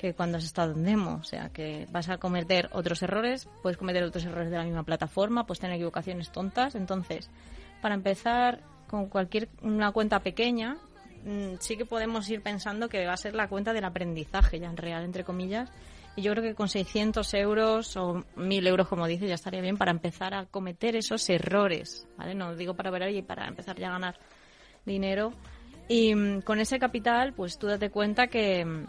que 0.00 0.14
cuando 0.14 0.38
has 0.38 0.44
estado 0.44 0.72
en 0.72 0.84
demo. 0.84 1.18
O 1.20 1.24
sea, 1.24 1.50
que 1.50 1.86
vas 1.90 2.08
a 2.08 2.16
cometer 2.16 2.70
otros 2.72 3.02
errores, 3.02 3.48
puedes 3.62 3.76
cometer 3.76 4.02
otros 4.02 4.24
errores 4.24 4.50
de 4.50 4.56
la 4.56 4.64
misma 4.64 4.82
plataforma, 4.82 5.44
puedes 5.44 5.60
tener 5.60 5.76
equivocaciones 5.76 6.32
tontas. 6.32 6.74
Entonces, 6.74 7.28
para 7.82 7.94
empezar 7.94 8.62
con 8.88 9.06
cualquier 9.08 9.48
una 9.62 9.92
cuenta 9.92 10.20
pequeña, 10.20 10.78
sí 11.58 11.76
que 11.76 11.84
podemos 11.84 12.28
ir 12.30 12.42
pensando 12.42 12.88
que 12.88 13.06
va 13.06 13.12
a 13.12 13.16
ser 13.16 13.34
la 13.34 13.48
cuenta 13.48 13.72
del 13.72 13.84
aprendizaje 13.84 14.58
ya 14.58 14.68
en 14.68 14.76
real, 14.76 15.04
entre 15.04 15.24
comillas. 15.24 15.70
Y 16.16 16.22
yo 16.22 16.32
creo 16.32 16.42
que 16.42 16.54
con 16.54 16.68
600 16.68 17.32
euros 17.34 17.96
o 17.96 18.24
1000 18.36 18.66
euros, 18.66 18.88
como 18.88 19.06
dice, 19.06 19.28
ya 19.28 19.34
estaría 19.34 19.60
bien 19.60 19.76
para 19.76 19.92
empezar 19.92 20.34
a 20.34 20.46
cometer 20.46 20.96
esos 20.96 21.28
errores, 21.30 22.06
¿vale? 22.16 22.34
No 22.34 22.56
digo 22.56 22.74
para 22.74 22.90
ver 22.90 23.10
y 23.10 23.22
para 23.22 23.46
empezar 23.46 23.78
ya 23.78 23.88
a 23.88 23.92
ganar 23.92 24.18
dinero. 24.84 25.32
Y 25.88 26.14
mm, 26.14 26.42
con 26.42 26.60
ese 26.60 26.78
capital, 26.78 27.32
pues 27.32 27.58
tú 27.58 27.68
date 27.68 27.90
cuenta 27.90 28.26
que, 28.26 28.64
mm, 28.64 28.86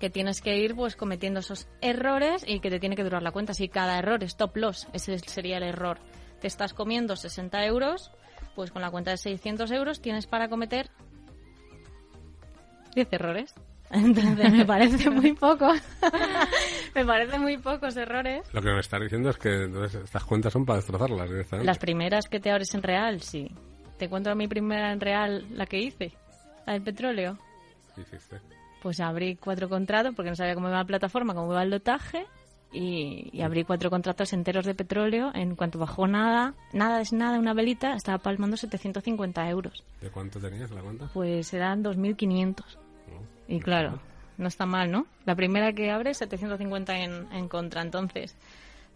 que 0.00 0.10
tienes 0.10 0.40
que 0.40 0.56
ir 0.56 0.74
pues 0.74 0.96
cometiendo 0.96 1.40
esos 1.40 1.68
errores 1.80 2.44
y 2.46 2.60
que 2.60 2.70
te 2.70 2.80
tiene 2.80 2.96
que 2.96 3.04
durar 3.04 3.22
la 3.22 3.32
cuenta. 3.32 3.54
Si 3.54 3.68
cada 3.68 3.98
error 3.98 4.22
es 4.24 4.36
top 4.36 4.56
loss, 4.56 4.88
ese 4.92 5.18
sería 5.18 5.58
el 5.58 5.62
error. 5.62 5.98
Te 6.40 6.46
estás 6.46 6.74
comiendo 6.74 7.16
60 7.16 7.64
euros, 7.66 8.10
Pues 8.56 8.72
con 8.72 8.82
la 8.82 8.90
cuenta 8.90 9.12
de 9.12 9.16
600 9.16 9.70
euros 9.70 10.02
tienes 10.02 10.26
para 10.26 10.48
cometer 10.48 10.90
10 12.94 13.12
errores. 13.12 13.54
Entonces 13.90 14.52
me 14.52 14.64
parece 14.64 15.10
muy 15.10 15.32
poco. 15.32 15.68
me 16.94 17.04
parece 17.04 17.38
muy 17.38 17.58
pocos 17.58 17.96
errores. 17.96 18.46
Lo 18.52 18.62
que 18.62 18.70
me 18.70 18.80
estás 18.80 19.00
diciendo 19.00 19.30
es 19.30 19.36
que 19.36 19.64
entonces 19.64 20.04
estas 20.04 20.24
cuentas 20.24 20.52
son 20.52 20.64
para 20.64 20.76
destrozarlas 20.76 21.28
directamente. 21.28 21.66
Las 21.66 21.78
primeras 21.78 22.28
que 22.28 22.38
te 22.38 22.50
abres 22.50 22.72
en 22.74 22.82
real, 22.82 23.20
sí. 23.20 23.50
Te 23.98 24.08
cuento 24.08 24.34
mi 24.36 24.46
primera 24.46 24.92
en 24.92 25.00
real, 25.00 25.44
la 25.50 25.66
que 25.66 25.78
hice, 25.78 26.12
la 26.66 26.74
del 26.74 26.82
petróleo. 26.82 27.36
¿Qué 27.94 28.02
hiciste? 28.02 28.40
Pues 28.80 29.00
abrí 29.00 29.36
cuatro 29.36 29.68
contratos 29.68 30.14
porque 30.14 30.30
no 30.30 30.36
sabía 30.36 30.54
cómo 30.54 30.68
iba 30.68 30.78
la 30.78 30.84
plataforma, 30.84 31.34
cómo 31.34 31.52
iba 31.52 31.62
el 31.62 31.70
lotaje. 31.70 32.26
Y, 32.72 33.30
y 33.32 33.42
abrí 33.42 33.64
cuatro 33.64 33.90
contratos 33.90 34.32
enteros 34.32 34.64
de 34.64 34.74
petróleo. 34.74 35.32
En 35.34 35.56
cuanto 35.56 35.78
bajó 35.78 36.06
nada, 36.06 36.54
nada 36.72 37.00
es 37.00 37.12
nada, 37.12 37.38
una 37.38 37.52
velita, 37.52 37.94
estaba 37.94 38.18
palmando 38.18 38.56
750 38.56 39.48
euros. 39.50 39.84
¿De 40.00 40.10
cuánto 40.10 40.38
tenías 40.40 40.70
la 40.70 40.80
cuenta? 40.80 41.10
Pues 41.12 41.52
eran 41.52 41.82
2.500. 41.82 42.64
Y 43.48 43.58
claro, 43.58 43.98
no 44.38 44.48
está 44.48 44.66
mal, 44.66 44.90
¿no? 44.90 45.06
La 45.24 45.34
primera 45.34 45.72
que 45.72 45.90
abre, 45.90 46.14
750 46.14 46.98
en, 46.98 47.32
en 47.32 47.48
contra. 47.48 47.82
Entonces, 47.82 48.36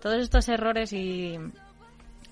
todos 0.00 0.22
estos 0.22 0.48
errores 0.48 0.92
y, 0.92 1.36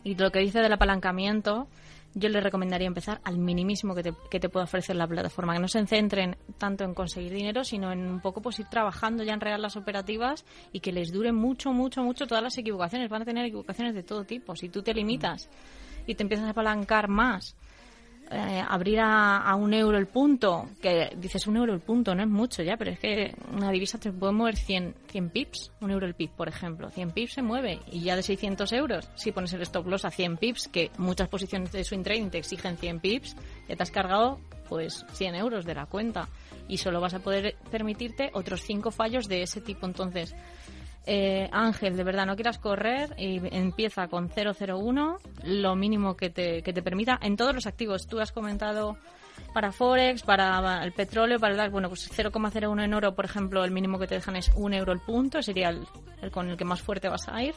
y 0.04 0.14
lo 0.14 0.30
que 0.30 0.40
dice 0.40 0.60
del 0.60 0.72
apalancamiento, 0.72 1.66
yo 2.14 2.28
le 2.28 2.40
recomendaría 2.40 2.86
empezar 2.86 3.20
al 3.24 3.38
minimísimo 3.38 3.94
que 3.94 4.02
te, 4.02 4.14
que 4.30 4.40
te 4.40 4.48
pueda 4.48 4.64
ofrecer 4.64 4.96
la 4.96 5.06
plataforma, 5.06 5.54
que 5.54 5.60
no 5.60 5.68
se 5.68 5.86
centren 5.86 6.36
tanto 6.58 6.84
en 6.84 6.94
conseguir 6.94 7.32
dinero, 7.32 7.64
sino 7.64 7.92
en 7.92 8.06
un 8.06 8.20
poco 8.20 8.42
pues 8.42 8.58
ir 8.58 8.66
trabajando 8.66 9.24
ya 9.24 9.32
en 9.34 9.40
real 9.40 9.62
las 9.62 9.76
operativas 9.76 10.44
y 10.72 10.80
que 10.80 10.92
les 10.92 11.12
dure 11.12 11.32
mucho, 11.32 11.72
mucho, 11.72 12.02
mucho 12.02 12.26
todas 12.26 12.42
las 12.42 12.56
equivocaciones. 12.58 13.08
Van 13.08 13.22
a 13.22 13.24
tener 13.24 13.46
equivocaciones 13.46 13.94
de 13.94 14.02
todo 14.02 14.24
tipo. 14.24 14.54
Si 14.56 14.68
tú 14.68 14.82
te 14.82 14.94
limitas 14.94 15.48
y 16.06 16.14
te 16.14 16.22
empiezas 16.22 16.46
a 16.46 16.50
apalancar 16.50 17.08
más, 17.08 17.56
eh, 18.32 18.64
abrir 18.66 19.00
a, 19.00 19.38
a, 19.38 19.54
un 19.54 19.74
euro 19.74 19.98
el 19.98 20.06
punto, 20.06 20.68
que 20.80 21.10
dices 21.16 21.46
un 21.46 21.56
euro 21.56 21.74
el 21.74 21.80
punto, 21.80 22.14
no 22.14 22.22
es 22.22 22.28
mucho 22.28 22.62
ya, 22.62 22.76
pero 22.76 22.90
es 22.90 22.98
que 22.98 23.34
una 23.52 23.70
divisa 23.70 23.98
te 23.98 24.10
puede 24.10 24.32
mover 24.32 24.56
100, 24.56 24.94
100 25.08 25.30
pips, 25.30 25.72
un 25.80 25.90
euro 25.90 26.06
el 26.06 26.14
pip, 26.14 26.30
por 26.32 26.48
ejemplo. 26.48 26.90
100 26.90 27.10
pips 27.10 27.34
se 27.34 27.42
mueve 27.42 27.80
y 27.90 28.00
ya 28.00 28.16
de 28.16 28.22
600 28.22 28.72
euros, 28.72 29.08
si 29.14 29.32
pones 29.32 29.52
el 29.52 29.62
stop 29.62 29.86
loss 29.86 30.04
a 30.04 30.10
100 30.10 30.38
pips, 30.38 30.68
que 30.68 30.90
muchas 30.98 31.28
posiciones 31.28 31.72
de 31.72 31.84
swing 31.84 32.02
trading 32.02 32.30
te 32.30 32.38
exigen 32.38 32.76
100 32.76 33.00
pips, 33.00 33.36
ya 33.68 33.76
te 33.76 33.82
has 33.82 33.90
cargado 33.90 34.40
pues 34.68 35.04
100 35.12 35.34
euros 35.34 35.66
de 35.66 35.74
la 35.74 35.84
cuenta 35.84 36.28
y 36.68 36.78
solo 36.78 37.00
vas 37.00 37.12
a 37.12 37.18
poder 37.18 37.56
permitirte 37.70 38.30
otros 38.32 38.62
5 38.62 38.90
fallos 38.90 39.28
de 39.28 39.42
ese 39.42 39.60
tipo. 39.60 39.86
Entonces, 39.86 40.34
eh, 41.04 41.48
Ángel, 41.50 41.96
de 41.96 42.04
verdad, 42.04 42.26
no 42.26 42.36
quieras 42.36 42.58
correr 42.58 43.14
y 43.18 43.40
empieza 43.54 44.06
con 44.08 44.30
001, 44.30 45.18
lo 45.44 45.76
mínimo 45.76 46.16
que 46.16 46.30
te, 46.30 46.62
que 46.62 46.72
te 46.72 46.82
permita 46.82 47.18
en 47.20 47.36
todos 47.36 47.54
los 47.54 47.66
activos. 47.66 48.06
Tú 48.06 48.20
has 48.20 48.30
comentado 48.30 48.96
para 49.52 49.72
Forex, 49.72 50.22
para 50.22 50.82
el 50.84 50.92
petróleo, 50.92 51.40
para 51.40 51.52
el 51.52 51.58
DAX, 51.58 51.72
bueno, 51.72 51.88
pues 51.88 52.10
0,01 52.10 52.84
en 52.84 52.94
oro, 52.94 53.14
por 53.14 53.24
ejemplo, 53.24 53.64
el 53.64 53.72
mínimo 53.72 53.98
que 53.98 54.06
te 54.06 54.14
dejan 54.14 54.36
es 54.36 54.50
1 54.54 54.76
euro 54.76 54.92
el 54.92 55.00
punto, 55.00 55.42
sería 55.42 55.70
el, 55.70 55.86
el 56.22 56.30
con 56.30 56.48
el 56.48 56.56
que 56.56 56.64
más 56.64 56.80
fuerte 56.80 57.08
vas 57.08 57.28
a 57.28 57.42
ir. 57.42 57.54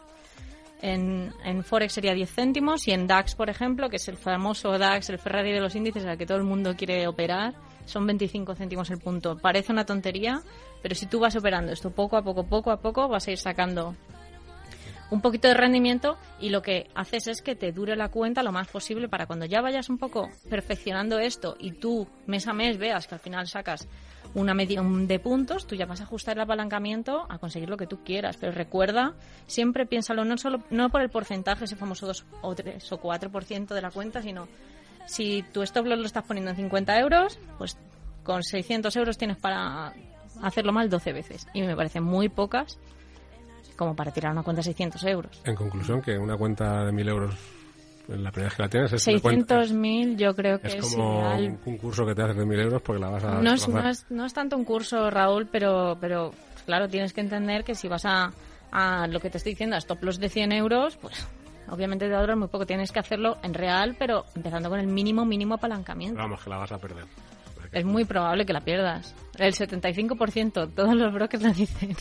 En, 0.81 1.31
en, 1.43 1.63
Forex 1.63 1.93
sería 1.93 2.13
10 2.13 2.29
céntimos 2.29 2.87
y 2.87 2.91
en 2.91 3.07
DAX, 3.07 3.35
por 3.35 3.49
ejemplo, 3.49 3.89
que 3.89 3.95
es 3.95 4.07
el 4.07 4.17
famoso 4.17 4.77
DAX, 4.77 5.09
el 5.09 5.19
Ferrari 5.19 5.53
de 5.53 5.61
los 5.61 5.75
índices 5.75 6.05
al 6.05 6.17
que 6.17 6.25
todo 6.25 6.37
el 6.37 6.43
mundo 6.43 6.75
quiere 6.75 7.07
operar, 7.07 7.53
son 7.85 8.05
25 8.05 8.55
céntimos 8.55 8.89
el 8.91 8.99
punto. 8.99 9.37
Parece 9.37 9.71
una 9.71 9.85
tontería, 9.85 10.41
pero 10.81 10.95
si 10.95 11.05
tú 11.05 11.19
vas 11.19 11.35
operando 11.35 11.71
esto 11.71 11.91
poco 11.91 12.17
a 12.17 12.23
poco, 12.23 12.43
poco 12.43 12.71
a 12.71 12.81
poco, 12.81 13.07
vas 13.07 13.27
a 13.27 13.31
ir 13.31 13.37
sacando 13.37 13.95
un 15.11 15.21
poquito 15.21 15.47
de 15.47 15.53
rendimiento 15.53 16.17
y 16.39 16.49
lo 16.49 16.61
que 16.61 16.89
haces 16.95 17.27
es 17.27 17.41
que 17.41 17.55
te 17.55 17.71
dure 17.71 17.95
la 17.95 18.09
cuenta 18.09 18.43
lo 18.43 18.51
más 18.51 18.67
posible 18.67 19.07
para 19.07 19.27
cuando 19.27 19.45
ya 19.45 19.61
vayas 19.61 19.89
un 19.89 19.97
poco 19.97 20.29
perfeccionando 20.49 21.19
esto 21.19 21.55
y 21.59 21.73
tú 21.73 22.07
mes 22.25 22.47
a 22.47 22.53
mes 22.53 22.77
veas 22.77 23.07
que 23.07 23.15
al 23.15 23.21
final 23.21 23.47
sacas 23.47 23.87
una 24.33 24.53
media 24.53 24.81
de 24.83 25.19
puntos, 25.19 25.65
tú 25.65 25.75
ya 25.75 25.85
vas 25.85 26.01
a 26.01 26.03
ajustar 26.03 26.35
el 26.35 26.41
apalancamiento 26.41 27.25
a 27.29 27.37
conseguir 27.37 27.69
lo 27.69 27.77
que 27.77 27.87
tú 27.87 28.03
quieras. 28.03 28.35
Pero 28.37 28.51
recuerda, 28.51 29.13
siempre 29.47 29.85
piénsalo 29.85 30.25
no 30.25 30.37
solo 30.37 30.61
no 30.69 30.89
por 30.89 31.01
el 31.01 31.09
porcentaje, 31.09 31.65
ese 31.65 31.77
famoso 31.77 32.05
2 32.05 32.25
o 32.41 32.53
3 32.53 32.91
o 32.91 33.01
4% 33.01 33.67
de 33.73 33.81
la 33.81 33.91
cuenta, 33.91 34.21
sino 34.21 34.47
si 35.05 35.43
tu 35.53 35.61
stop 35.61 35.85
loss 35.85 35.99
lo 35.99 36.05
estás 36.05 36.23
poniendo 36.23 36.51
en 36.51 36.57
50 36.57 36.99
euros, 36.99 37.39
pues 37.57 37.77
con 38.23 38.43
600 38.43 38.95
euros 38.95 39.17
tienes 39.17 39.37
para 39.37 39.93
hacerlo 40.41 40.73
mal 40.73 40.89
12 40.89 41.13
veces. 41.13 41.47
Y 41.53 41.61
me 41.61 41.75
parecen 41.75 42.03
muy 42.03 42.29
pocas 42.29 42.79
como 43.75 43.95
para 43.95 44.11
tirar 44.11 44.31
una 44.31 44.43
cuenta 44.43 44.59
de 44.59 44.63
600 44.63 45.03
euros. 45.05 45.41
En 45.43 45.55
conclusión, 45.55 46.01
que 46.01 46.17
una 46.17 46.37
cuenta 46.37 46.85
de 46.85 46.91
1.000 46.91 47.09
euros 47.09 47.35
la 48.07 48.31
primera 48.31 48.49
vez 48.49 48.55
que 48.55 48.61
la 48.61 48.69
tienes 48.69 48.93
es 48.93 49.07
600.000 49.07 50.15
yo 50.15 50.35
creo 50.35 50.59
que 50.59 50.67
es, 50.67 50.75
es 50.75 50.95
como 50.95 51.21
ideal. 51.21 51.57
un 51.65 51.77
curso 51.77 52.05
que 52.05 52.13
te 52.13 52.21
haces 52.21 52.37
de 52.37 52.45
1.000 52.45 52.61
euros 52.61 52.81
porque 52.83 53.01
la 53.01 53.09
vas 53.09 53.23
a 53.23 53.41
no 53.41 53.53
es, 53.53 53.67
no 53.67 53.89
es, 53.89 54.05
no, 54.11 54.25
es, 54.25 54.33
tanto 54.33 54.55
un 54.55 54.63
curso 54.63 55.09
Raúl 55.09 55.47
pero 55.47 55.97
pero 55.99 56.31
claro 56.67 56.87
tienes 56.87 57.13
que 57.13 57.21
entender 57.21 57.63
que 57.63 57.73
si 57.73 57.87
vas 57.87 58.05
a, 58.05 58.31
a 58.71 59.07
lo 59.07 59.19
que 59.19 59.31
te 59.31 59.39
estoy 59.39 59.53
diciendo 59.53 59.75
a 59.75 59.79
stop 59.79 60.03
loss 60.03 60.19
de 60.19 60.29
100 60.29 60.51
euros 60.51 60.97
pues 60.97 61.27
obviamente 61.69 62.05
te 62.05 62.11
va 62.11 62.19
a 62.19 62.21
durar 62.21 62.37
muy 62.37 62.47
poco 62.47 62.65
tienes 62.65 62.91
que 62.91 62.99
hacerlo 62.99 63.37
en 63.43 63.53
real 63.53 63.95
pero 63.97 64.25
empezando 64.35 64.69
con 64.69 64.79
el 64.79 64.87
mínimo 64.87 65.25
mínimo 65.25 65.55
apalancamiento 65.55 66.19
vamos 66.19 66.43
que 66.43 66.49
la 66.49 66.57
vas 66.57 66.71
a 66.71 66.77
perder 66.77 67.05
es 67.71 67.85
muy 67.85 68.05
probable 68.05 68.45
que 68.45 68.53
la 68.53 68.61
pierdas 68.61 69.15
el 69.37 69.53
75% 69.53 70.73
todos 70.73 70.95
los 70.95 71.13
brokers 71.13 71.43
lo 71.43 71.51
dicen 71.51 71.95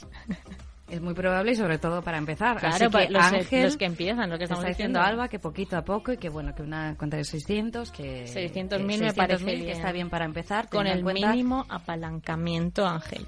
es 0.88 1.00
muy 1.00 1.14
probable 1.14 1.52
y 1.52 1.54
sobre 1.56 1.78
todo 1.78 2.02
para 2.02 2.18
empezar. 2.18 2.58
Claro, 2.58 2.74
Así 2.74 2.88
que 2.88 3.10
los, 3.10 3.24
Ángel, 3.24 3.62
los, 3.64 3.76
que 3.76 3.84
empiezan, 3.84 4.30
lo 4.30 4.38
que 4.38 4.44
estamos 4.44 4.64
está 4.64 4.68
diciendo. 4.68 5.00
diciendo 5.00 5.00
Alba 5.00 5.28
que 5.28 5.38
poquito 5.38 5.76
a 5.76 5.82
poco 5.82 6.12
y 6.12 6.18
que 6.18 6.28
bueno, 6.28 6.54
que 6.54 6.62
una 6.62 6.94
cuenta 6.96 7.16
de 7.16 7.24
600, 7.24 7.90
que 7.90 8.24
600.000 8.24 8.84
me 8.84 8.92
600 8.98 9.14
parece 9.16 9.44
que 9.44 9.56
bien. 9.56 9.68
está 9.70 9.92
bien 9.92 10.10
para 10.10 10.24
empezar. 10.24 10.68
Con 10.68 10.86
el 10.86 11.02
cuenta, 11.02 11.30
mínimo 11.30 11.64
apalancamiento, 11.68 12.86
Ángel. 12.86 13.26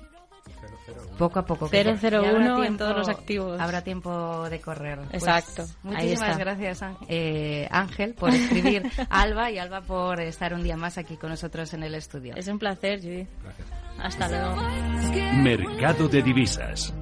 Poco 1.19 1.39
a 1.39 1.45
poco. 1.47 1.69
001 1.69 2.65
en 2.65 2.77
todos 2.77 2.97
los 2.97 3.09
activos. 3.09 3.61
Habrá 3.61 3.83
tiempo 3.83 4.49
de 4.49 4.61
correr. 4.61 4.99
Exacto. 5.13 5.65
Pues, 5.65 5.77
muchísimas 5.83 6.39
gracias, 6.39 6.81
eh, 7.09 7.69
Ángel, 7.71 8.15
por 8.15 8.31
escribir 8.31 8.91
Alba 9.11 9.51
y 9.51 9.59
Alba 9.59 9.81
por 9.81 10.21
estar 10.21 10.55
un 10.55 10.63
día 10.63 10.77
más 10.77 10.99
aquí 10.99 11.17
con 11.17 11.31
nosotros 11.31 11.73
en 11.75 11.83
el 11.83 11.95
estudio. 11.95 12.35
Es 12.37 12.49
un 12.49 12.59
placer, 12.59 13.01
Judy. 13.01 13.27
Hasta 13.99 14.29
luego. 14.29 14.57
Mercado 15.43 16.09
de 16.09 16.23
divisas. 16.23 16.93